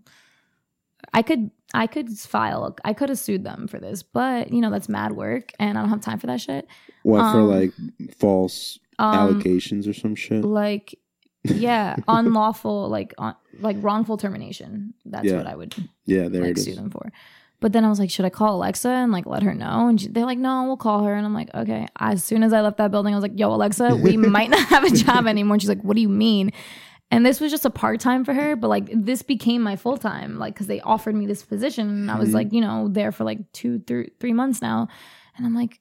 [1.14, 4.70] I could I could file I could have sued them for this, but you know,
[4.70, 6.66] that's mad work and I don't have time for that shit.
[7.02, 7.72] what for um, like
[8.18, 10.44] false Um allegations or some shit?
[10.44, 10.98] like
[11.44, 14.94] yeah, unlawful like on, like wrongful termination.
[15.04, 15.36] That's Yeah.
[15.38, 17.12] what I would yeah, there like it sue them for.
[17.58, 19.88] But then I was like, should I call Alexa and like let her know?
[19.88, 21.14] And she, they're like, no, we'll call her.
[21.14, 21.86] And I'm like, okay.
[21.98, 24.60] As soon as I left that building, I was like, yo, Alexa, we might not
[24.68, 25.54] have a job anymore.
[25.54, 26.52] And she's like, what do you mean?
[27.10, 29.96] And this was just a part time for her, but like this became my full
[29.96, 32.34] time, like because they offered me this position, and I was Mhm.
[32.34, 34.88] like, you know, there for like two, three, three months now,
[35.36, 35.78] and I'm like,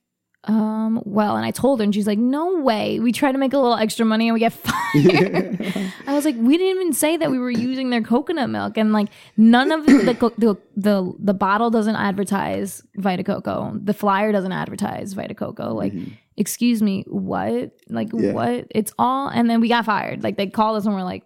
[0.47, 3.53] um, well, and I told her, and she's like, no way, we try to make
[3.53, 5.73] a little extra money and we get fired.
[6.07, 8.93] I was like, we didn't even say that we were using their coconut milk, and
[8.93, 13.75] like none of the co- the the, the bottle doesn't advertise Vita Coco.
[13.83, 15.73] The flyer doesn't advertise Vita Coco.
[15.73, 16.11] Like, Mhm.
[16.37, 17.71] Excuse me, what?
[17.89, 18.33] Like Yeah.
[18.33, 18.67] what?
[18.71, 20.23] It's all, and then we got fired.
[20.23, 21.23] Like they called us and we're like,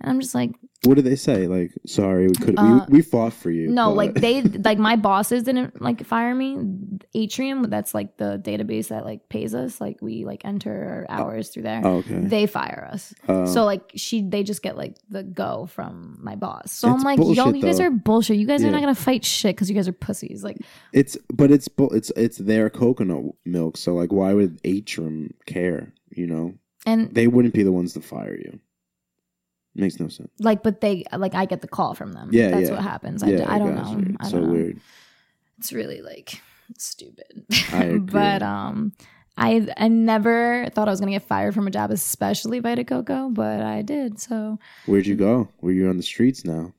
[0.00, 0.50] and I'm just like,
[0.84, 1.46] What did they say?
[1.48, 3.68] Like, sorry, we could Uh, we, we fought for you.
[3.68, 6.58] no, but- like they like my bosses didn't like fire me.
[7.14, 9.80] Atrium, that's like the database that like pays us.
[9.80, 11.80] Like we like enter our hours through there.
[11.84, 12.20] Oh, okay.
[12.20, 13.14] They fire us.
[13.26, 16.72] Uh, So like she, they just get like the go from my boss.
[16.72, 17.84] So I'm like, yo, bullshit, you guys though.
[17.84, 18.36] are bullshit.
[18.36, 18.68] You guys Yeah.
[18.68, 20.44] are not gonna fight shit because you guys are pussies.
[20.44, 20.58] Like,
[20.92, 23.76] it's but it's it's it's their coconut milk.
[23.78, 25.94] So like, why would Atrium care?
[26.10, 26.54] You know,
[26.86, 28.60] and they wouldn't be the ones to fire you.
[29.78, 30.30] Makes no sense.
[30.40, 32.30] like, but they like I get the call from them.
[32.32, 32.74] Yeah, that's yeah.
[32.74, 33.22] what happens.
[33.22, 33.82] I, yeah, d- I don't know.
[34.18, 34.52] I It's don't so know.
[34.52, 34.80] weird.
[35.58, 36.40] It's really like
[36.78, 37.44] stupid.
[37.72, 37.98] I agree.
[38.00, 38.92] but um,
[39.36, 43.28] I I never thought I was gonna get fired from a job, especially Vita Coco,
[43.28, 44.18] but I did.
[44.20, 45.48] So Where'd you go?
[45.60, 46.72] Were you on the streets now?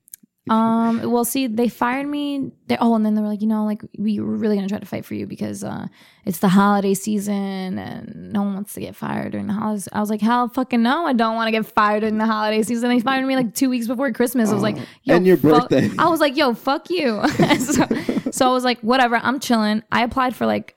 [0.50, 2.52] Um, well, see, they fired me.
[2.68, 4.80] They, oh, and then they were like, you know, like we were really gonna try
[4.80, 5.88] to fight for you because uh,
[6.26, 9.88] it's the holiday season and no one wants to get fired during the holidays.
[9.92, 12.64] I was like, hell, fucking no, I don't want to get fired during the holiday
[12.64, 12.90] season.
[12.90, 14.50] They fired me like two weeks before Christmas.
[14.50, 15.90] I was like, Oh, yo, and your birthday.
[15.98, 17.22] I was like, yo, fuck you.
[17.60, 17.86] so,
[18.32, 19.84] so I was like, whatever, I'm chilling.
[19.92, 20.76] I applied for like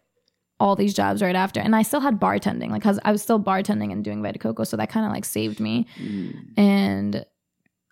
[0.58, 3.40] all these jobs right after, and I still had bartending, like, cause I was still
[3.40, 6.34] bartending and doing Vita Coco, so that kind of like saved me Mm.
[6.58, 7.24] and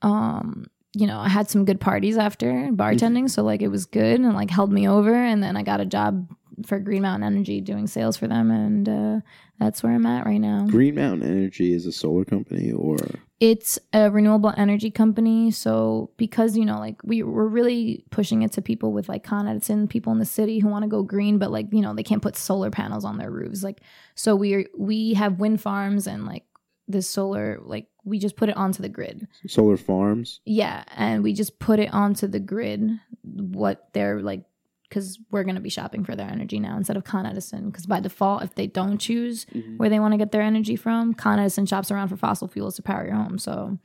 [0.03, 0.67] um
[0.99, 4.35] you know i had some good parties after bartending so like it was good and
[4.35, 6.29] like held me over and then i got a job
[6.67, 9.21] for green mountain energy doing sales for them and uh
[9.59, 10.65] that's where i'm at right now.
[10.67, 12.97] Green Mountain Energy is a solar company, or?
[13.41, 18.51] It's a renewable energy company so because you know like we we're really pushing it
[18.53, 21.39] to people with like con edison people in the city who want to go green
[21.39, 23.81] but like you know they can't put solar panels on their roofs like
[24.17, 26.43] so we we have wind farms and like
[26.89, 30.41] this solar like we just put it onto the grid solar farms.
[30.45, 34.45] Yeah, and we just put it onto the grid what they're like
[34.89, 37.71] because we're going to be shopping for their energy now instead of Con Edison.
[37.71, 39.77] Because by default, if they don't choose mm-hmm.
[39.77, 42.77] where they want to get their energy from, Con Edison shops around for fossil fuels
[42.77, 43.39] to power your home.
[43.39, 43.79] So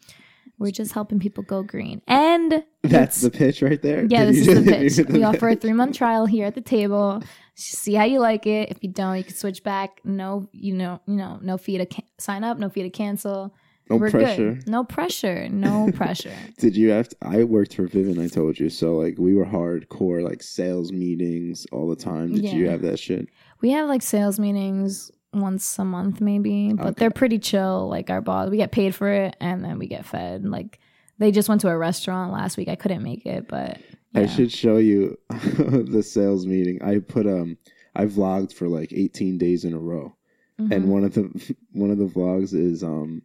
[0.59, 2.01] we're just helping people go green.
[2.07, 4.05] And That's the pitch right there.
[4.05, 4.71] yeah, Did this is the
[5.05, 5.09] pitch.
[5.11, 7.21] We offer a three month trial here at the table.
[7.55, 8.69] See how you like it.
[8.71, 9.99] If you don't, you can switch back.
[10.03, 13.53] No, you know, you know, no fee to ca- sign up, no fee to cancel.
[13.89, 14.53] No We're pressure.
[14.53, 14.67] good.
[14.69, 15.49] No pressure.
[15.49, 16.33] No pressure.
[16.57, 18.69] Did you have to, I worked for Vivint, I told you.
[18.69, 22.33] So like we were hardcore like sales meetings all the time.
[22.33, 23.27] Did you have that shit?
[23.61, 26.95] We have like sales meetings once a month maybe, but Okay.
[26.97, 27.87] they're pretty chill.
[27.89, 30.45] Like our boss, we get paid for it and then we get fed.
[30.45, 30.79] Like
[31.19, 32.67] they just went to a restaurant last week.
[32.67, 33.79] I couldn't make it, but
[34.15, 36.81] I should show you the sales meeting.
[36.83, 37.57] I put um
[37.95, 40.15] I vlogged for like 18 days in a row.
[40.59, 40.71] Mhm.
[40.71, 43.21] And one of the one of the vlogs is um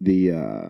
[0.00, 0.68] the uh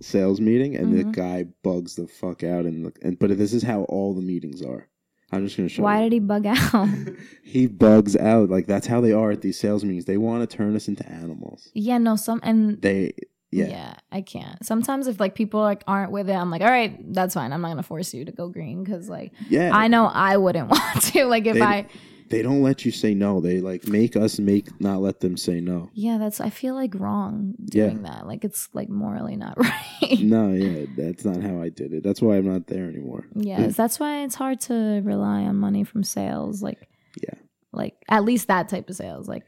[0.00, 1.12] sales meeting and the Mhm.
[1.12, 4.62] guy bugs the fuck out and the, and but this is how all the meetings
[4.62, 4.88] are.
[5.32, 6.10] I'm just going to show Why you.
[6.10, 6.88] did he bug out?
[7.42, 10.04] he bugs out like that's how they are at these sales meetings.
[10.04, 11.70] They want to turn us into animals.
[11.74, 13.14] yeah, no, some and They
[13.50, 13.66] yeah.
[13.66, 13.94] yeah.
[14.10, 14.64] I can't.
[14.64, 17.52] Sometimes if like people like aren't with it, I'm like, all right, that's fine.
[17.52, 19.70] I'm not gonna force you to go green because like Yeah.
[19.74, 21.24] I know I wouldn't want to.
[21.26, 21.86] Like if I
[22.32, 23.40] They don't let you say no.
[23.40, 25.90] They like make us make not let them say no.
[25.94, 27.86] yeah, that's I feel like wrong Yeah.
[27.86, 28.26] doing that.
[28.26, 29.56] Like it's like morally not
[30.02, 30.18] right.
[30.20, 32.02] No, yeah, that's not how I did it.
[32.02, 33.26] That's why I'm not there anymore.
[33.36, 33.76] Yes, mm.
[33.76, 36.62] that's why it's hard to rely on money from sales.
[36.62, 36.88] Like,
[37.22, 37.38] Yeah.
[37.72, 39.28] like at least that type of sales.
[39.28, 39.44] Like,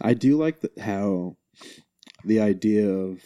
[0.00, 1.36] I do like the, how
[2.24, 3.20] the idea of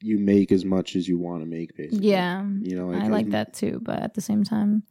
[0.00, 2.08] you make as much as you want to make, basically.
[2.08, 3.80] yeah, You know, I like as- that too.
[3.82, 4.82] But at the same time,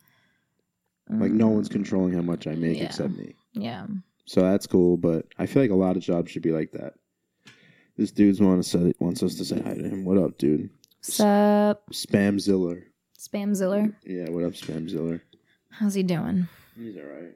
[1.10, 2.86] Like no one's mm, controlling how much I make Yeah.
[2.86, 3.36] except me.
[3.54, 3.86] Yeah,
[4.26, 4.98] So that's cool.
[4.98, 6.94] But I feel like a lot of jobs should be like that.
[7.98, 10.06] This dude's want to say wants us to say hi to him.
[10.06, 10.70] What up, dude?
[11.02, 12.86] sup, Spam Ziller.
[13.20, 13.94] Spam Ziller.
[14.06, 15.22] Yeah, what up, Spam Ziller?
[15.70, 16.48] How's he doing?
[16.78, 17.36] He's all right.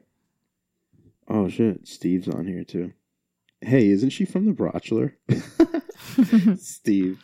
[1.28, 2.92] Oh shit, Steve's on here too.
[3.60, 5.16] Hey, isn't she from The Bachelor?
[6.58, 7.20] Steve.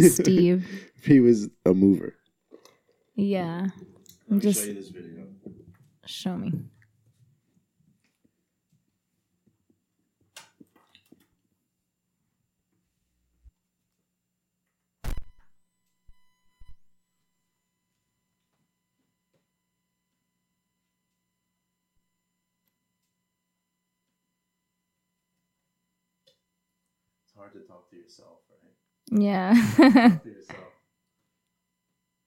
[0.00, 0.90] Steve.
[1.02, 2.14] he was a mover.
[3.14, 3.68] Yeah,
[4.28, 5.26] Let me Just- show you this video.
[6.08, 6.52] Show me.
[27.24, 29.20] It's hard to talk to yourself, right?
[29.20, 30.58] Yeah, to yourself.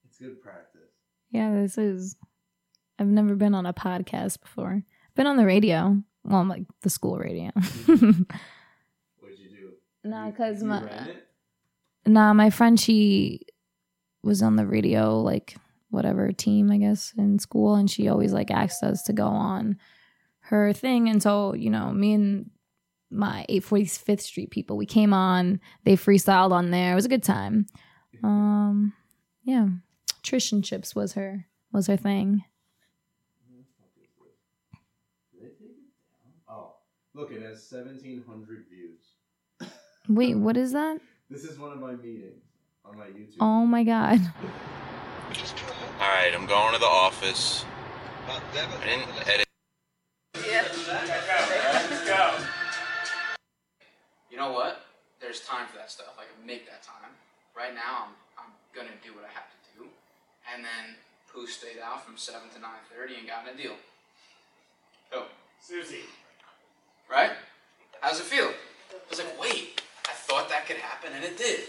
[0.04, 0.90] It's good practice.
[1.30, 1.54] yeah.
[1.54, 2.16] This is.
[3.00, 4.82] I've never been on a podcast before.
[4.84, 5.96] I've been on the radio.
[6.22, 7.50] Well, I'm like the school radio.
[7.54, 9.72] What did you do?
[10.04, 10.82] nah, because you my?
[12.06, 13.40] Nah, my friend she
[14.22, 15.56] was on the radio, like
[15.88, 19.78] whatever team, I guess, in school, and she always like asked us to go on
[20.40, 21.08] her thing.
[21.08, 22.50] And so, you know, me and
[23.10, 26.92] my 845th Street people, we came on, they freestyled on there.
[26.92, 27.66] It was a good time.
[28.22, 28.92] Um
[29.44, 29.66] yeah.
[30.22, 32.44] Trish and Chips was her was her thing.
[35.32, 35.76] Did they take it
[36.22, 36.32] down?
[36.48, 36.74] Oh,
[37.20, 39.70] look, it has 1,700 views.
[40.08, 40.98] Wait, what is that?
[41.28, 42.42] This is one of my meetings
[42.84, 43.36] on my YouTube.
[43.40, 44.20] Oh my god.
[46.00, 47.66] All right, I'm going to the office.
[48.26, 49.46] I didn't edit.
[54.30, 54.80] You know what?
[55.20, 56.16] There's time for that stuff.
[56.18, 57.12] I can make that time.
[57.54, 59.86] Right now, I'm, I'm gonna do what I have to do,
[60.54, 60.96] and then
[61.30, 63.76] Pooh stayed out from seven to nine thirty and got in a deal.
[65.10, 65.24] Who?
[65.60, 66.06] Susie.
[67.10, 67.32] Right?
[68.00, 68.46] How's it feel?
[68.46, 71.60] I was like, wait, I thought that could happen, and it did.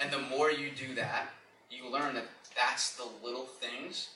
[0.00, 1.28] And the more you do that,
[1.70, 2.24] you learn that
[2.56, 4.08] that's the little things.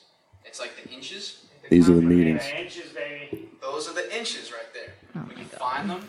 [0.45, 1.45] It's like the inches.
[1.69, 2.43] These are the meetings.
[2.57, 3.49] Inches, baby.
[3.61, 4.93] Those are the inches right there.
[5.15, 5.59] Oh when you God.
[5.59, 6.07] find them,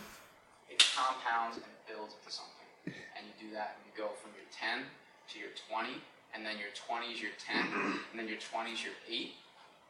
[0.71, 2.51] it compounds and it builds into something.
[2.87, 4.83] And you do that, and you go from your 10
[5.33, 6.01] to your 20,
[6.35, 9.31] and then your 20 is your 10, and then your 20 is your 8,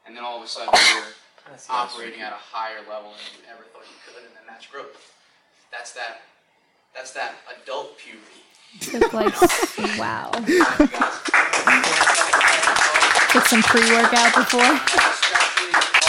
[0.07, 1.15] and then all of a sudden you're
[1.69, 5.13] operating at a higher level than you ever thought you could, and then that's growth.
[5.71, 6.23] That's that.
[6.95, 8.43] That's that adult puberty.
[8.81, 9.35] Took like
[9.99, 10.31] wow.
[10.47, 10.65] You
[13.31, 14.63] Took some pre-workout before.
[14.63, 16.05] especially all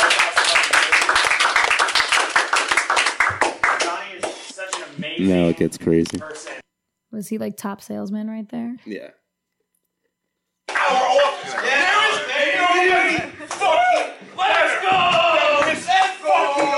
[3.62, 6.20] about Johnny is such an amazing Now it gets crazy.
[7.12, 8.76] Was he like top salesman right there?
[8.86, 9.10] Yeah.
[10.70, 11.54] Our office.
[11.54, 12.18] There is
[12.58, 13.18] nobody
[13.48, 14.12] fucking.
[14.38, 14.96] Let's go.
[15.66, 15.86] Let's
[16.22, 16.70] fucking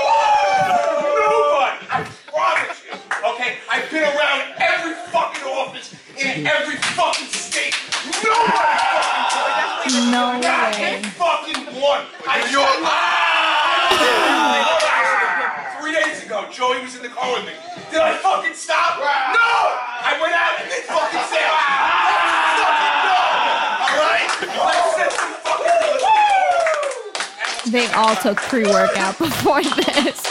[1.18, 1.78] Nobody.
[1.90, 1.92] I
[2.26, 2.94] promise you.
[3.34, 5.94] Okay, I've been around every fucking office
[6.38, 7.74] in every fucking state.
[8.22, 8.62] Nobody
[9.82, 11.02] fucking No Not way.
[11.02, 12.06] a fucking one.
[12.28, 13.90] I just ah!
[15.80, 17.54] Three days ago, Joey was in the car with me.
[17.90, 18.98] Did I fucking stop?
[19.00, 19.02] No!
[19.02, 21.58] I went out and did fucking sales.
[22.62, 23.18] Fucking no!
[23.90, 24.30] Alright?
[24.94, 25.74] Let's some fucking
[27.72, 30.22] They all took pre-workout before this.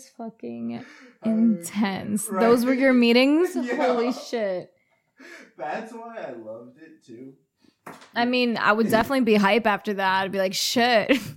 [0.00, 0.82] Is fucking
[1.24, 2.28] intense.
[2.28, 3.54] Those were your meetings?
[3.76, 4.72] Holy shit.
[5.58, 7.34] That's why I loved it too.
[8.14, 10.22] I mean, I would definitely be hype after that.
[10.22, 11.18] I'd be like, shit.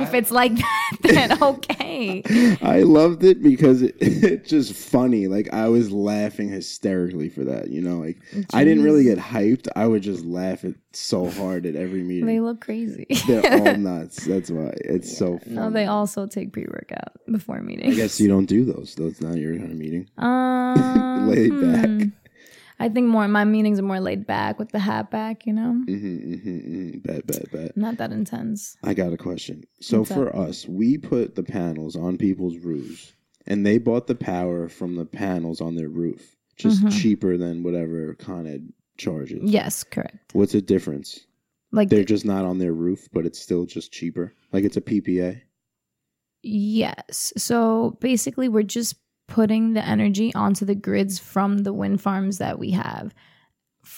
[0.00, 2.22] if it's like that, then okay.
[2.62, 5.26] I loved it because it, it's just funny.
[5.26, 7.70] Like I was laughing hysterically for that.
[7.70, 8.18] You know, like
[8.52, 9.68] I didn't really get hyped.
[9.76, 12.26] I would just laugh it so hard at every meeting.
[12.26, 13.06] They look crazy.
[13.26, 14.24] They're all nuts.
[14.24, 15.56] That's why it's so funny.
[15.56, 17.94] no, they also take pre workout before meetings.
[17.94, 18.94] I guess you don't do those.
[18.94, 20.08] That's not your kind of meeting.
[20.18, 22.08] Um, Laid back.
[22.78, 25.46] I think more my meetings are more laid back with the hat back.
[25.46, 26.98] You know, Mm-hmm, mm-hmm, mm-hmm.
[26.98, 27.76] Bet, bet, bet.
[27.76, 28.76] not that intense.
[28.84, 29.64] I got a question.
[29.80, 33.12] So What's for us, we put the panels on people's roofs,
[33.46, 37.00] and they bought the power from the panels on their roof, just Mhm.
[37.00, 39.40] cheaper than whatever Con Ed charges.
[39.50, 40.34] Yes, correct.
[40.34, 41.20] What's the difference?
[41.72, 44.32] Like They're just not on their roof, but it's still just cheaper.
[44.52, 45.42] Like it's a PPA.
[46.42, 47.32] Yes.
[47.36, 48.94] So basically, we're just
[49.26, 53.14] putting the energy onto the grids from the wind farms that we have.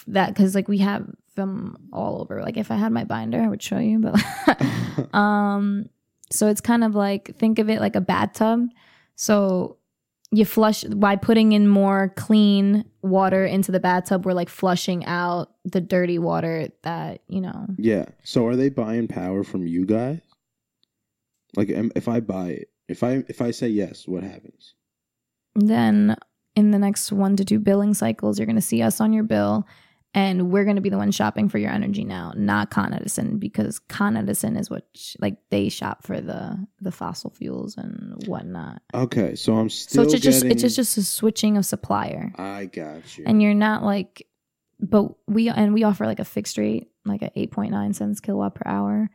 [0.06, 2.42] That because like we have them all over.
[2.42, 3.98] Like if I had my binder, I would show you.
[3.98, 5.88] But um,
[6.30, 8.68] so it's kind of like think of it like a bathtub.
[9.16, 9.78] So
[10.30, 14.26] you flush by putting in more clean water into the bathtub.
[14.26, 17.66] We're like flushing out the dirty water that you know.
[17.78, 18.06] Yeah.
[18.24, 20.20] So are they buying power from you guys?
[21.56, 24.74] Like, if I buy it, if I if I say yes, what happens?
[25.66, 26.16] Then
[26.54, 29.24] in the next one to two billing cycles, you're going to see us on your
[29.24, 29.66] bill,
[30.14, 33.38] and we're going to be the one shopping for your energy now, not Con Edison,
[33.38, 38.14] because Con Edison is what sh- like they shop for the the fossil fuels and
[38.26, 38.82] whatnot.
[38.94, 40.04] Okay, so I'm still.
[40.08, 40.52] So it's just getting.
[40.52, 43.24] it's just just a switching of supplier, I got you.
[43.26, 44.26] and you're not like,
[44.80, 48.20] but we and we offer like a fixed rate, like a eight point nine cents
[48.20, 49.10] kilowatt per hour.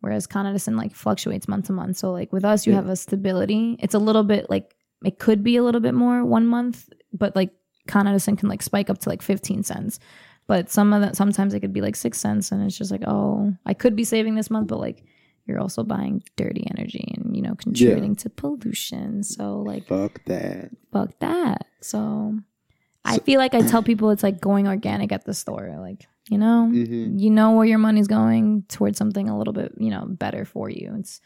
[0.00, 1.96] Whereas Con Edison like fluctuates month to month.
[1.96, 2.76] So like with us, you Yeah.
[2.76, 3.76] have a stability.
[3.80, 4.74] It's a little bit like
[5.04, 7.50] it could be a little bit more one month, but like
[7.86, 9.98] Con Edison can like spike up to like 15 cents.
[10.46, 13.02] But some of that sometimes it could be like six cents and it's just like,
[13.06, 15.04] oh, I could be saving this month, but like
[15.46, 19.22] you're also buying dirty energy and you know contributing to pollution.
[19.22, 20.70] So like Fuck that.
[20.92, 21.66] fuck that.
[21.80, 22.38] So
[23.04, 25.74] I feel like I tell people it's like going organic at the store.
[25.78, 29.72] Like, you know, hmm you know where your money's going towards something a little bit,
[29.78, 30.94] you know, better for you.
[30.98, 31.20] It's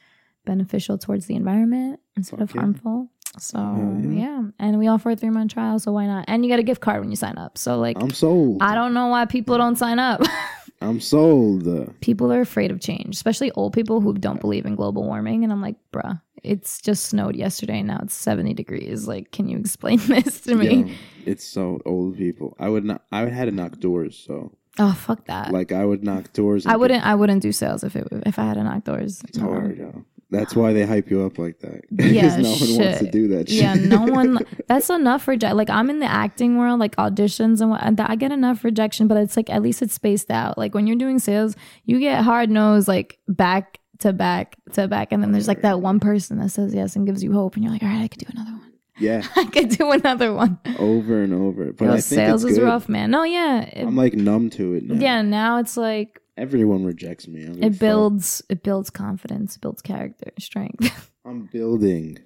[0.45, 2.61] beneficial towards the environment instead of yeah.
[2.61, 3.09] harmful.
[3.39, 4.20] So Hell yeah.
[4.20, 4.43] yeah.
[4.59, 6.24] And we offer a three month trial, so why not?
[6.28, 7.57] And you get a gift card when you sign up.
[7.59, 8.62] So like I'm sold.
[8.62, 10.20] I don't know why people don't sign up.
[10.80, 11.64] I'm sold.
[12.01, 15.45] people are afraid of change, especially old people who don't believe in global warming.
[15.45, 19.07] And I'm like, bruh, it's just snowed yesterday and now it's 70 degrees.
[19.07, 20.74] Like, can you explain this to me?
[20.83, 22.57] Yo, it's so old people.
[22.59, 23.03] I would not.
[23.12, 24.18] I would had to knock doors.
[24.26, 25.53] So Oh, fuck that.
[25.53, 26.66] like I would knock doors.
[26.66, 27.05] I wouldn't.
[27.07, 29.22] I wouldn't do sales if it if I had to knock doors.
[29.28, 30.05] It's hard, um, yo.
[30.33, 31.83] That's why they hype you up like that.
[31.93, 33.12] Yeah, no one wants to shit.
[33.12, 33.49] do that.
[33.49, 33.59] Shit.
[33.62, 34.39] Yeah, no one.
[34.66, 37.83] That's enough for like I'm in the acting world, like auditions and what.
[38.01, 40.59] I get enough rejection, but it's like at least it's spaced out.
[40.59, 41.55] Like when you're doing sales,
[41.85, 45.80] you get hard nosed like back to back to back, and then there's like that
[45.80, 48.09] one person that says yes and gives you hope, and you're like, all right, I
[48.09, 48.72] could do another one.
[48.99, 50.59] yeah, I could do another one.
[50.78, 51.72] over and over.
[51.74, 53.11] But Yo, I think sales is rough, man.
[53.11, 54.95] No, yeah, it- I'm like numb to it now.
[54.95, 55.20] yeah.
[55.22, 57.43] Now it's like everyone rejects me.
[57.43, 57.80] I don't give a it fuck.
[57.80, 61.11] builds it builds confidence, builds character, strength.
[61.24, 62.18] I'm building.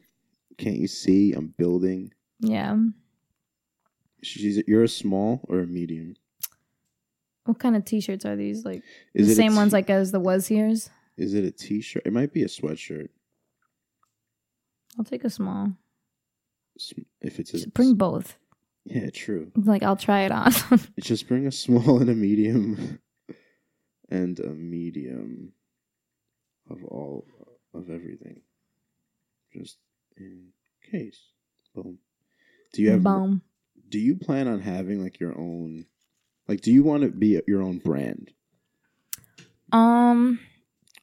[0.58, 1.32] Can't you see?
[1.32, 2.12] I'm building.
[2.40, 2.76] yeah.
[4.22, 6.16] She's you're a small or a medium.
[7.44, 8.64] What kind of t-shirts are these?
[8.64, 8.82] Like
[9.14, 10.90] Is the same ones like as the was here's?
[11.16, 12.02] Is it a t-shirt?
[12.04, 13.08] It might be a sweatshirt.
[14.98, 15.72] I'll take a small.
[17.20, 18.36] If it's a Just bring both.
[18.84, 19.52] yeah, true.
[19.56, 20.50] Like I'll try it on.
[21.00, 22.98] Just bring a small and a medium,
[24.08, 25.52] and a medium
[26.70, 27.26] of all
[27.74, 28.40] of everything,
[29.52, 29.78] just
[30.16, 30.48] in
[30.90, 31.20] case.
[31.74, 31.98] Boom.
[32.72, 33.02] Do you have?
[33.02, 33.42] Boom.
[33.88, 35.86] Do you plan on having like your own?
[36.48, 38.30] Like, do you want to be your own brand
[39.72, 40.38] Um,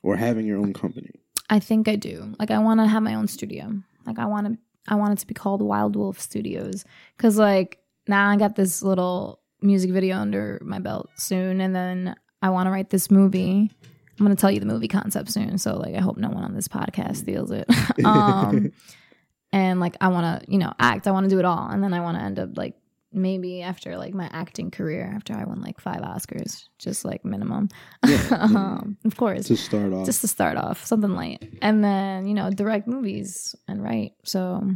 [0.01, 1.11] or having your own company?
[1.49, 2.33] I think I do.
[2.39, 3.73] Like I want to have my own studio.
[4.05, 4.57] Like I want to.
[4.87, 6.83] I want it to be called Wild Wolf Studios
[7.15, 12.15] because like now I got this little music video under my belt soon, and then
[12.43, 13.71] I want to write this movie.
[14.19, 16.53] I'm gonna tell you the movie concept soon, so like I hope no one on
[16.53, 17.65] this podcast steals it.
[18.05, 18.71] um,
[19.51, 21.07] and like I want to, you know, act.
[21.07, 22.75] I want to do it all, and then I want to end up like
[23.13, 27.69] maybe after like my acting career, after I won like five Oscars, just like minimum.
[28.05, 30.05] Yeah, um, of course, to start off.
[30.05, 34.13] just to start off, something light, and then you know direct movies and write.
[34.25, 34.69] So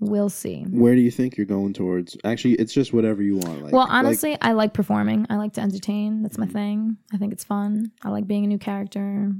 [0.00, 0.62] we'll see.
[0.64, 2.16] Where do you think you're going towards?
[2.24, 3.62] Actually, it's just whatever you want.
[3.62, 4.06] Like, well, like- Mm-hmm.
[4.06, 5.26] honestly, I like performing.
[5.30, 6.22] I like to entertain.
[6.22, 6.96] That's my thing.
[7.12, 7.92] I think it's fun.
[8.02, 9.32] I like being a new character.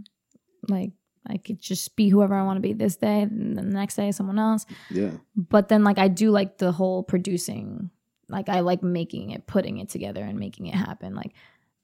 [0.68, 0.93] Like
[1.26, 3.97] I could just be whoever I want to be this day, and then the next
[3.97, 4.66] day someone else.
[4.91, 7.91] yeah, But then like I do like the whole producing.
[8.28, 11.14] Like I like making it, putting it together, and making it happen.
[11.14, 11.35] Like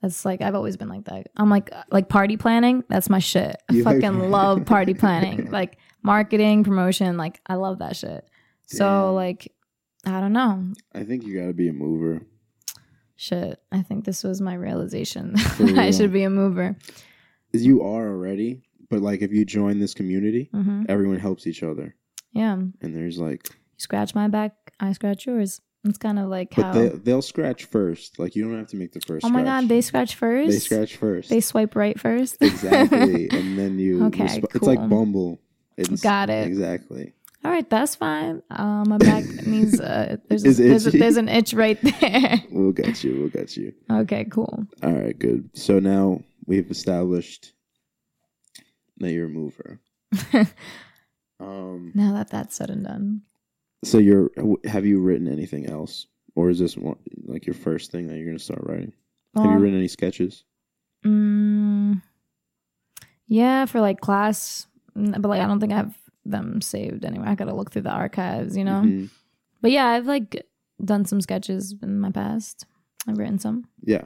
[0.00, 1.28] That's like I've always been like that.
[1.36, 2.82] I'm like like party planning.
[2.88, 3.56] That's my shit.
[3.68, 5.50] I You like- fucking love party planning.
[5.50, 7.16] Like marketing, promotion.
[7.18, 8.26] Like I love that shit.
[8.70, 9.52] So like
[10.06, 10.72] I don't know.
[10.94, 12.22] I think you got to be a mover.
[13.16, 13.60] Shit.
[13.70, 15.34] I think this was my realization.
[15.76, 16.76] I should be a mover.
[17.52, 21.96] You are already, but like if you join this community, hmm everyone helps each other,
[22.32, 22.52] Yeah.
[22.54, 25.60] and there's like, You scratch my back, I scratch yours.
[25.84, 26.72] It's kind of like but how.
[26.72, 28.18] they they'll scratch first.
[28.18, 29.24] Like you don't have to make the first.
[29.26, 29.62] oh my scratch.
[29.62, 30.50] god, they scratch first.
[30.50, 31.28] they scratch first.
[31.30, 32.36] They swipe right first.
[32.40, 34.04] exactly, and then you.
[34.06, 34.88] Okay, resp- It's like cool.
[34.88, 35.40] Bumble.
[35.76, 36.46] It's, Got it.
[36.46, 37.14] Exactly.
[37.44, 38.42] All right, that's fine.
[38.50, 42.42] Uh, my back needs uh, there's a, there's, a, there's an itch right there.
[42.50, 43.18] We'll get you.
[43.18, 43.72] We'll get you.
[43.90, 44.66] okay, cool.
[44.82, 45.48] All right, good.
[45.54, 47.52] So now we've established
[48.98, 49.80] that you're a mover.
[51.40, 51.92] Um.
[51.94, 53.22] Now that that's said and done,
[53.82, 54.30] So you're.
[54.66, 58.26] Have you written anything else, or is this one, like your first thing that you're
[58.26, 58.92] gonna start writing?
[59.34, 60.44] have you Um, written any sketches?
[61.02, 62.02] Mm,
[63.26, 67.24] yeah, for like class, but like I don't think I have them saved anyway.
[67.26, 68.82] I gotta look through the archives, you know.
[68.84, 69.10] Mhm.
[69.60, 70.46] But yeah, I've like
[70.84, 72.66] done some sketches in my past.
[73.06, 73.64] I've written some.
[73.82, 74.04] Yeah.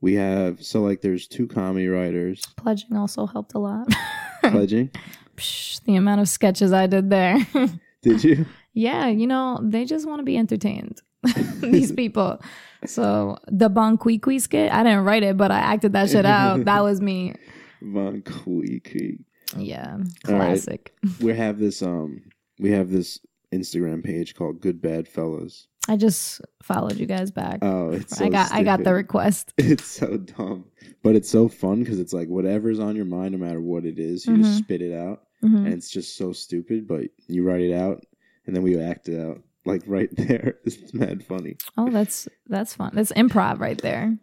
[0.00, 3.88] We have so like there's two comedy writers Pledging also helped a lot.
[4.42, 4.90] pledging.
[5.36, 7.38] Psh, the amount of sketches I did there.
[8.02, 8.46] Did you?
[8.72, 11.00] yeah, you know, they just want to be entertained.
[11.60, 12.40] These people.
[12.84, 16.24] So the Bon Qui Qui skit, I didn't write it, but I acted that shit
[16.24, 16.64] out.
[16.66, 17.34] That was me.
[17.80, 19.24] Qui Qui.
[19.56, 20.48] Yeah, All right.
[20.48, 20.94] classic.
[21.20, 22.22] We have this um
[22.58, 23.20] we have this
[23.52, 25.68] Instagram page called Good Bad Fellas.
[25.88, 27.60] I just followed you guys back.
[27.62, 29.52] Oh, it's so I got I got the request.
[29.58, 30.64] It's so dumb,
[31.02, 33.98] but it's so fun because it's like whatever's on your mind, no matter what it
[33.98, 34.42] is, you Mhm.
[34.42, 35.64] just spit it out, Mhm.
[35.64, 36.88] and it's just so stupid.
[36.88, 38.04] But you write it out,
[38.46, 40.58] and then we act it out like right there.
[40.64, 41.56] It's mad funny.
[41.76, 42.90] Oh, that's that's fun.
[42.94, 44.18] That's improv right there.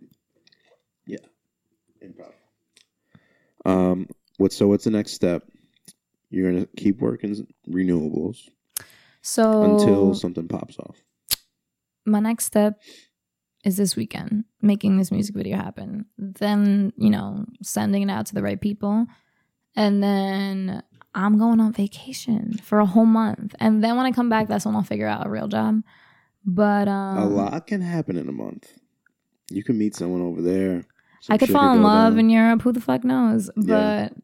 [1.07, 1.25] Yeah,
[2.03, 2.33] improv.
[3.65, 4.07] Um.
[4.37, 4.67] What's so?
[4.67, 5.43] What's the next step?
[6.29, 8.49] You're gonna keep working renewables
[9.21, 10.97] So until something pops off.
[12.05, 12.81] my next step
[13.63, 16.05] is this weekend making this music video happen.
[16.17, 19.05] Then you know sending it out to the right people,
[19.75, 20.81] and then
[21.15, 23.53] I'm going on vacation for a whole month.
[23.59, 25.81] And then when I come back, that's when I'll figure out a real job.
[26.45, 28.73] But um, a lot can happen in a month.
[29.51, 30.83] You can meet someone over there.
[31.29, 32.61] I could shit fall in love down, in Europe.
[32.61, 33.49] Who the fuck knows?
[33.55, 34.09] Yeah.
[34.09, 34.17] But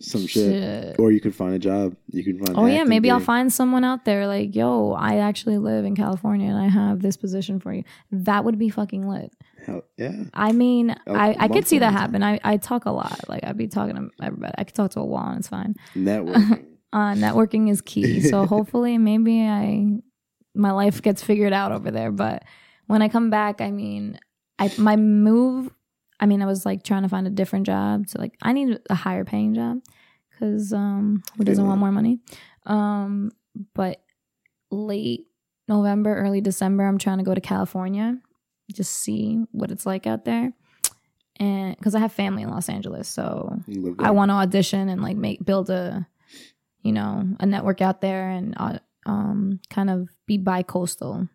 [0.00, 0.98] some shit.
[0.98, 1.96] Or you could find a job.
[2.10, 2.58] You can find.
[2.58, 6.48] Oh yeah, maybe I'll find someone out there like, yo, I actually live in California
[6.48, 7.84] and I have this position for you.
[8.10, 9.32] That would be fucking lit.
[9.64, 10.24] Hell, yeah.
[10.34, 12.22] I mean, I, I could see that happen.
[12.22, 13.28] I, I talk a lot.
[13.28, 14.54] Like I'd be talking to everybody.
[14.58, 15.74] I could talk to a wall and it's fine.
[15.94, 16.66] Networking.
[16.94, 18.20] Uh, networking is key.
[18.20, 19.98] So hopefully maybe I
[20.54, 22.12] my life gets figured out over there.
[22.12, 22.44] But
[22.86, 24.20] when I come back, I mean,
[24.60, 25.73] I my move.
[26.20, 28.08] I mean, I was like trying to find a different job.
[28.08, 29.80] So like, I need a higher paying job
[30.30, 32.20] because um, who doesn't want more money?
[32.66, 33.30] Um,
[33.74, 34.00] but
[34.70, 35.26] late
[35.68, 38.18] November, early December, I'm trying to go to California,
[38.72, 40.52] just see what it's like out there.
[41.40, 43.58] And because I have family in Los Angeles, so
[44.06, 46.06] I want to audition and like make build a,
[46.82, 51.28] you know, a network out there and uh, um kind of be bi-coastal.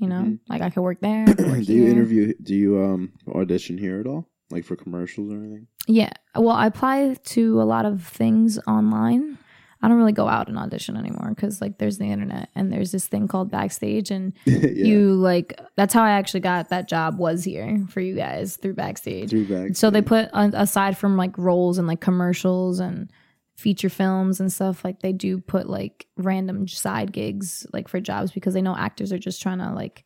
[0.00, 0.38] You know, Mhm.
[0.48, 1.24] like I could work there.
[1.26, 1.90] Could work do you here.
[1.90, 2.34] interview?
[2.42, 4.28] Do you um audition here at all?
[4.50, 5.66] Like for commercials or anything?
[5.88, 6.12] Yeah.
[6.36, 9.38] Well, I apply to a lot of things online.
[9.82, 12.92] I don't really go out and audition anymore because like there's the internet and there's
[12.92, 14.66] this thing called backstage and yeah.
[14.68, 18.74] you like that's how I actually got that job was here for you guys through
[18.74, 19.30] backstage.
[19.30, 19.76] Through back.
[19.76, 23.10] So they put aside from like roles and like commercials and
[23.56, 28.30] feature films and stuff like they do put like random side gigs like for jobs
[28.30, 30.04] because they know actors are just trying to like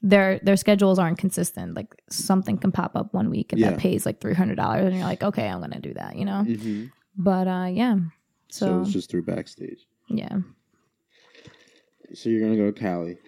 [0.00, 3.70] their their schedules aren't consistent like something can pop up one week and Yeah.
[3.70, 6.90] that pays like $300 and you're like okay I'm to do that you know Mhm.
[7.16, 7.96] but uh yeah
[8.48, 9.86] So, so, it's just through backstage.
[10.08, 10.38] yeah
[12.14, 13.18] So you're gonna go to Cali.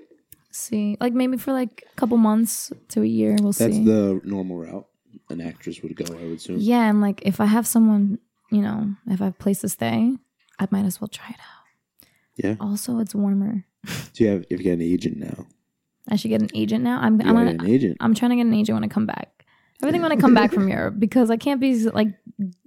[0.51, 3.64] see like maybe for like a couple months to a year we'll see.
[3.64, 4.87] That's the normal route
[5.31, 6.05] an actress would go.
[6.14, 6.59] I would assume.
[6.59, 8.19] yeah and like if I have someone
[8.57, 10.17] you know if I have a place to stay
[10.59, 12.09] I might as well try it out
[12.45, 12.55] Yeah.
[12.61, 13.65] also it's warmer
[14.15, 14.45] Do you have?
[14.51, 15.47] If you get an agent now,
[16.11, 16.99] I should get an agent now.
[17.01, 17.97] I'm you I'm gonna, an agent.
[18.01, 19.45] I'm trying to get an agent when I come back.
[19.83, 22.09] Everything when I come back from Europe because I can't be like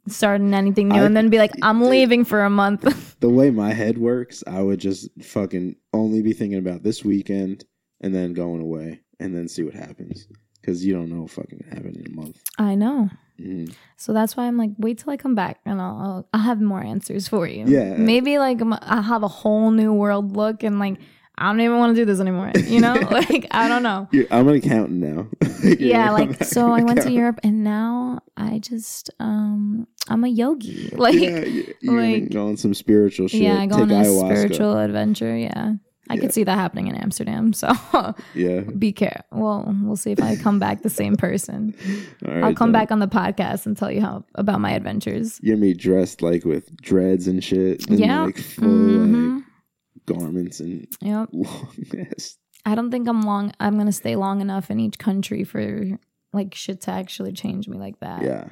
[0.07, 2.83] starting anything new I- and then be like I'm leaving for a month.
[3.19, 7.65] the way my head works, I would just fucking only be thinking about this weekend
[7.99, 10.27] and then going away and then see what happens
[10.69, 12.41] because you don't know what fucking happen in a month.
[12.57, 13.09] I know.
[13.39, 13.73] Mhm.
[13.97, 16.61] So that's why I'm like wait till I come back and I'll I'll, I'll have
[16.61, 17.65] more answers for you.
[17.67, 17.95] Yeah.
[17.97, 20.97] Maybe like I'll have a whole new world look and like
[21.41, 22.51] I don't even want to do this anymore.
[22.67, 24.09] You know, like I don't know.
[24.11, 25.27] You're, I'm an accountant now.
[25.63, 27.11] Yeah, like so I went to.
[27.19, 30.89] Europe and now I just um I'm a yogi.
[30.95, 33.41] Like yeah, you- you're like- go on some spiritual shit.
[33.41, 34.31] yeah, I go take on a ayahuasca.
[34.35, 35.35] spiritual adventure.
[35.37, 35.73] Yeah.
[36.09, 36.21] I Yeah.
[36.21, 37.53] could see that happening in Amsterdam.
[37.53, 37.69] So
[38.35, 38.61] Yeah.
[38.61, 39.23] be careful.
[39.31, 41.75] Well, we'll see if I come back the same person.
[42.27, 45.39] All right, I'll come back on the podcast and tell you how about my adventures.
[45.43, 47.87] You're be dressed like with dreads and shit.
[47.89, 48.23] And Yeah.
[48.23, 49.35] Like full Mhm.
[49.35, 51.29] like garments and Yep.
[51.33, 51.69] long
[52.11, 52.37] ass.
[52.65, 53.51] I don't think I'm long.
[53.59, 55.85] I'm gonna stay long enough in each country for
[56.33, 58.23] like shit to actually change me like that.
[58.23, 58.47] Yeah.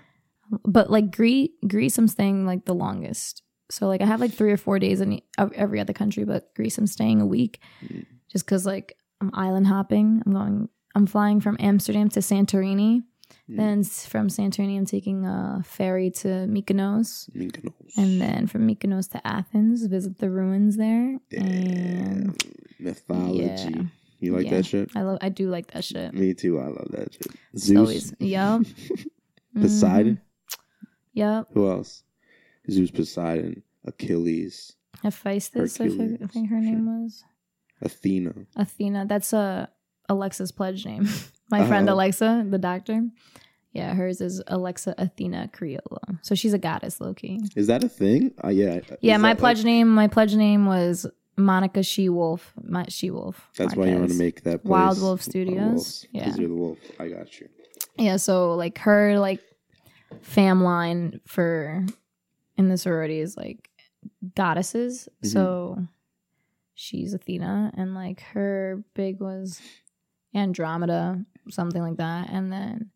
[0.63, 3.43] But like Greece, Greece, I'm staying like the longest.
[3.69, 6.77] So like I have like three or four days in every other country, but Greece,
[6.77, 8.05] I'm staying a week, Mm.
[8.29, 10.21] just because like I'm island hopping.
[10.25, 10.69] I'm going.
[10.95, 13.03] I'm flying from Amsterdam to Santorini.
[13.49, 13.57] Mm.
[13.57, 17.73] Then from Santorini, I'm taking a ferry to Mykonos, Mykonos.
[17.97, 21.17] and then from Mykonos to Athens, visit the ruins there.
[21.29, 21.43] Damn.
[21.43, 22.43] And
[22.79, 23.41] mythology.
[23.43, 23.81] Yeah.
[24.19, 24.51] You like Yeah.
[24.57, 24.89] that shit?
[24.95, 25.17] I love.
[25.21, 26.13] I do like that shit.
[26.13, 26.59] Me too.
[26.59, 27.27] I love that shit.
[27.57, 27.77] Zeus.
[27.77, 28.63] always- Yup.
[29.55, 30.15] Poseidon.
[30.15, 30.21] Mhm.
[31.13, 31.47] Yep.
[31.53, 32.03] Who else?
[32.69, 37.23] Zeus, Poseidon, Achilles, Hephaestus, I, think- I think her name was
[37.81, 38.33] Athena.
[38.55, 39.05] Athena.
[39.05, 39.69] That's a
[40.09, 41.07] Alexa's pledge name.
[41.49, 41.93] My friend Oh.
[41.93, 43.01] Alexa, the doctor.
[43.73, 46.17] Yeah, hers is Alexa Athena Creola.
[46.23, 47.39] So she's a goddess, Loki.
[47.55, 48.31] Is that a thing?
[48.43, 48.79] Uh, yeah.
[49.01, 49.93] Yeah, Is my pledge like- name.
[49.93, 51.05] My pledge name was
[51.37, 52.53] Monica She Wolf.
[52.63, 53.49] My She Wolf.
[53.55, 56.05] That's why you want to make that place Wild Wolf Studios.
[56.11, 56.33] Yeah.
[56.35, 56.79] You're the wolf.
[56.99, 57.49] I got you.
[57.97, 59.41] Yeah, so like her like
[60.21, 61.85] fam line for
[62.57, 63.69] in the sorority is like
[64.35, 65.07] goddesses.
[65.23, 65.31] Mhm.
[65.31, 65.87] So
[66.73, 69.61] she's Athena and like her big was
[70.35, 72.29] Andromeda, something like that.
[72.29, 72.91] And then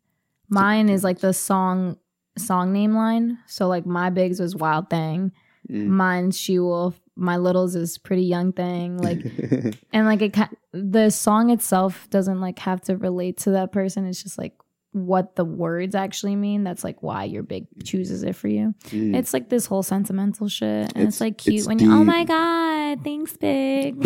[0.48, 1.96] mine is like the song
[2.38, 3.38] song name line.
[3.46, 5.32] So like my bigs was Wild Thing.
[5.70, 5.86] Mm.
[5.86, 6.98] Mine's She Wolf.
[7.14, 8.98] My littles is Pretty Young Thing.
[8.98, 9.20] Like
[9.92, 10.36] and like it
[10.72, 14.54] the song itself doesn't like have to relate to that person it's just like
[14.92, 19.16] what the words actually mean that's like why your big chooses it for you Mm.
[19.16, 22.04] it's like this whole sentimental shit and it's, It's- like cute it's when you oh
[22.04, 23.96] my god thanks big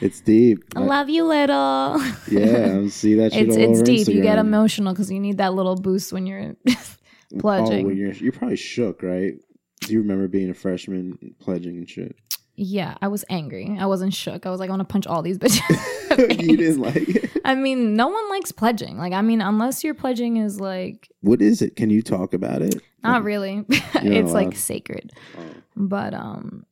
[0.00, 0.64] it's deep.
[0.76, 4.92] i love you little Yeah, I see that shit it's it's deep you get emotional
[4.92, 9.02] because you need that little boost when you're Oh, pledging when you're you're probably shook,
[9.02, 9.34] right?
[9.82, 12.16] Do you remember being a freshman pledging and shit?
[12.58, 15.22] Yeah i was angry i wasn't shook i was like i want to punch all
[15.22, 17.30] these bitches you didn't like it.
[17.44, 21.40] i mean no one likes pledging like i mean unless your pledging is like What
[21.40, 21.76] is it?
[21.76, 22.74] Can you talk about it?
[23.04, 23.64] Not really.
[23.68, 25.12] it's like sacred.
[25.38, 25.42] Oh.
[25.76, 26.66] But um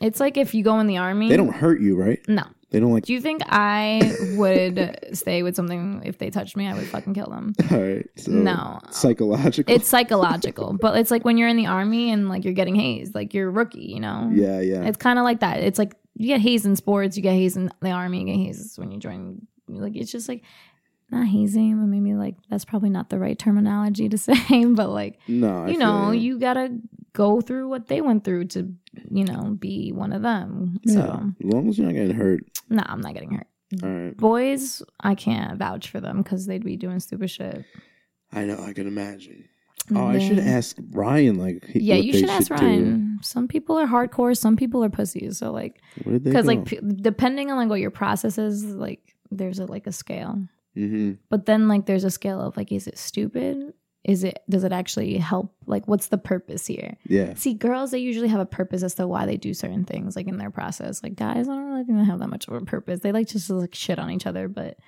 [0.00, 1.28] it's like if you go in the army.
[1.28, 2.20] They don't hurt you, right?
[2.26, 2.44] No.
[2.70, 3.04] They don't like.
[3.04, 6.68] Do you think I would stay with something if they touched me?
[6.68, 7.52] I would fucking kill them.
[7.70, 8.06] All right.
[8.16, 8.78] So No.
[8.90, 9.74] Psychological.
[9.74, 13.14] It's psychological, but it's like when you're in the army and like you're getting hazed,
[13.14, 14.30] like you're a rookie, you know?
[14.32, 14.84] yeah, yeah.
[14.84, 15.58] It's kind of like that.
[15.60, 18.36] It's like you get hazed in sports, you get hazed in the army, you get
[18.36, 19.46] hazed when you join.
[19.68, 20.44] Like it's just like
[21.10, 25.18] not hazing, but maybe like that's probably not the right terminology to say, but like
[25.26, 26.78] no, I you know, you gotta
[27.12, 28.72] go through what they went through to,
[29.10, 30.78] you know, be one of them.
[30.84, 30.94] Yeah.
[30.94, 31.00] So,
[31.44, 32.40] As long as you're not getting hurt.
[32.68, 33.46] no, I'm not getting hurt.
[33.82, 34.16] All right.
[34.16, 37.64] Boys, I can't vouch for them because they'd be doing stupid shit.
[38.32, 38.58] I know.
[38.62, 39.44] I can imagine.
[39.94, 41.36] Oh, I should ask Ryan.
[41.38, 42.54] Like, Yeah, you should ask do.
[42.54, 43.18] Ryan.
[43.22, 45.38] Some people are hardcore, some people are pussies.
[45.38, 46.30] So, like, What did they?
[46.30, 49.92] because like p- depending on like what your process is, like there's a like a
[49.92, 50.38] scale.
[50.76, 51.12] mm-hmm.
[51.28, 53.72] But then like there's a scale of like, is it stupid?
[54.02, 55.54] Is it does it actually help?
[55.66, 56.96] Like, what's the purpose here?
[57.04, 57.34] Yeah.
[57.34, 60.26] See, girls, they usually have a purpose as to why they do certain things, like
[60.26, 61.02] in their process.
[61.02, 63.00] Like guys, I don't really think they have that much of a purpose.
[63.00, 64.78] They like just like shit on each other, but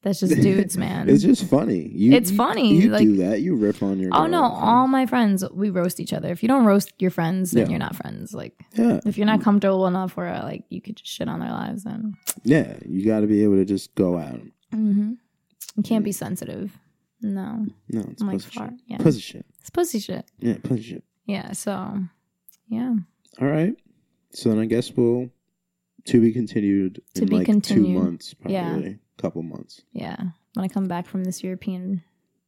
[0.00, 1.10] that's just dudes, man.
[1.10, 1.88] It's just funny.
[1.92, 3.42] You, It's you- funny, You like- do that.
[3.42, 4.12] You rip on your.
[4.14, 4.50] oh no, girl.
[4.62, 6.30] all my friends, we roast each other.
[6.30, 7.70] If you don't roast your friends, then Yeah.
[7.72, 8.32] you're not friends.
[8.32, 9.00] Like Yeah.
[9.04, 12.14] if you're not comfortable enough where like you could just shit on their lives, then
[12.44, 12.78] Yeah.
[12.86, 14.40] You got to be able to just go out.
[14.72, 15.12] mm-hmm.
[15.76, 16.78] you can't be sensitive.
[17.20, 18.68] No, No, it's like pussy far.
[18.70, 18.80] shit.
[18.86, 19.46] Yeah, Pussy shit.
[19.60, 20.24] it's pussy shit.
[20.38, 21.04] Yeah, pussy shit.
[21.26, 21.98] Yeah, so
[22.68, 22.94] yeah,
[23.40, 23.74] All right.
[24.30, 25.30] So then I guess we'll
[26.04, 28.02] to be continued To in be like two continued.
[28.02, 28.68] months, Yeah.
[28.70, 28.98] probably.
[29.18, 29.82] Couple months.
[29.92, 30.16] yeah.
[30.54, 32.02] When I come back from this European,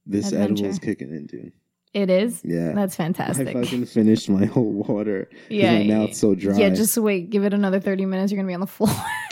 [0.07, 0.53] This Adventure.
[0.67, 1.53] edible's kicking in, dude.
[1.93, 2.41] it is.
[2.45, 2.73] Yeah.
[2.73, 3.49] That's fantastic.
[3.49, 5.29] I fucking finished my whole water.
[5.49, 6.57] Yeah, my mouth's so dry.
[6.57, 7.31] Yeah, just wait.
[7.31, 8.31] Give it another 30 minutes.
[8.31, 8.91] You're going to be on the floor.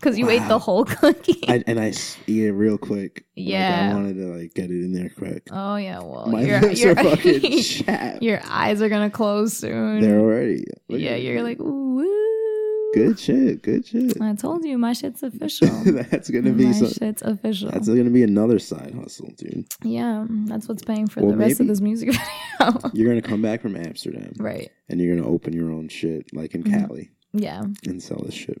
[0.00, 1.44] Because you ate the whole cookie.
[1.46, 1.88] I, and I
[2.26, 3.16] eat it real quick.
[3.16, 3.90] Like, Yeah.
[3.92, 5.46] I wanted to like get it in there quick.
[5.52, 5.98] oh, yeah.
[6.00, 8.22] Well, my your, lips your, are fucking chapped.
[8.22, 10.00] your eyes are going to close soon.
[10.00, 10.64] They're already.
[10.88, 11.96] look yeah, you're like, ooh.
[11.96, 12.92] woo.
[12.94, 13.62] good shit.
[13.62, 14.20] Good shit.
[14.22, 15.68] I told you, my shit's official.
[15.84, 17.70] that's gonna be my some, shit's official.
[17.70, 19.66] That's gonna be another side hustle, dude.
[19.82, 22.08] yeah, that's what's paying for Well, the rest of this music
[22.58, 22.90] video.
[22.94, 24.70] You're gonna come back from Amsterdam, right.
[24.88, 26.88] and you're gonna open your own shit, like in Mhm.
[26.88, 27.62] Cali, Yeah.
[27.86, 28.60] and sell this shit.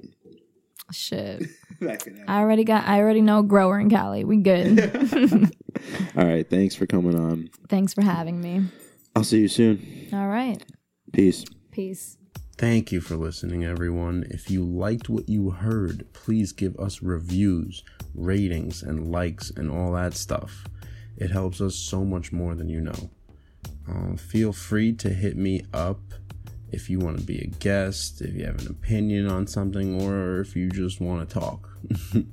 [0.92, 1.46] Shit.
[2.28, 2.86] I already got.
[2.86, 4.24] I already know grower in Cali.
[4.24, 4.78] We good.
[6.16, 6.48] All right.
[6.48, 7.50] Thanks for coming on.
[7.68, 8.64] Thanks for having me.
[9.16, 10.08] I'll see you soon.
[10.12, 10.62] All right.
[11.12, 11.44] Peace.
[11.70, 12.16] Peace.
[12.58, 14.26] Thank you for listening, everyone.
[14.28, 17.82] If you liked what you heard, please give us reviews,
[18.14, 20.66] ratings, and likes, and all that stuff.
[21.16, 23.10] It helps us so much more than you know.
[23.90, 26.00] Uh, feel free to hit me up
[26.72, 30.40] if you want to be a guest, if you have an opinion on something, or
[30.40, 31.70] if you just want to talk.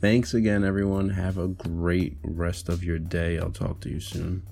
[0.00, 1.10] Thanks again, everyone.
[1.10, 3.38] Have a great rest of your day.
[3.38, 4.46] I'll talk to you soon.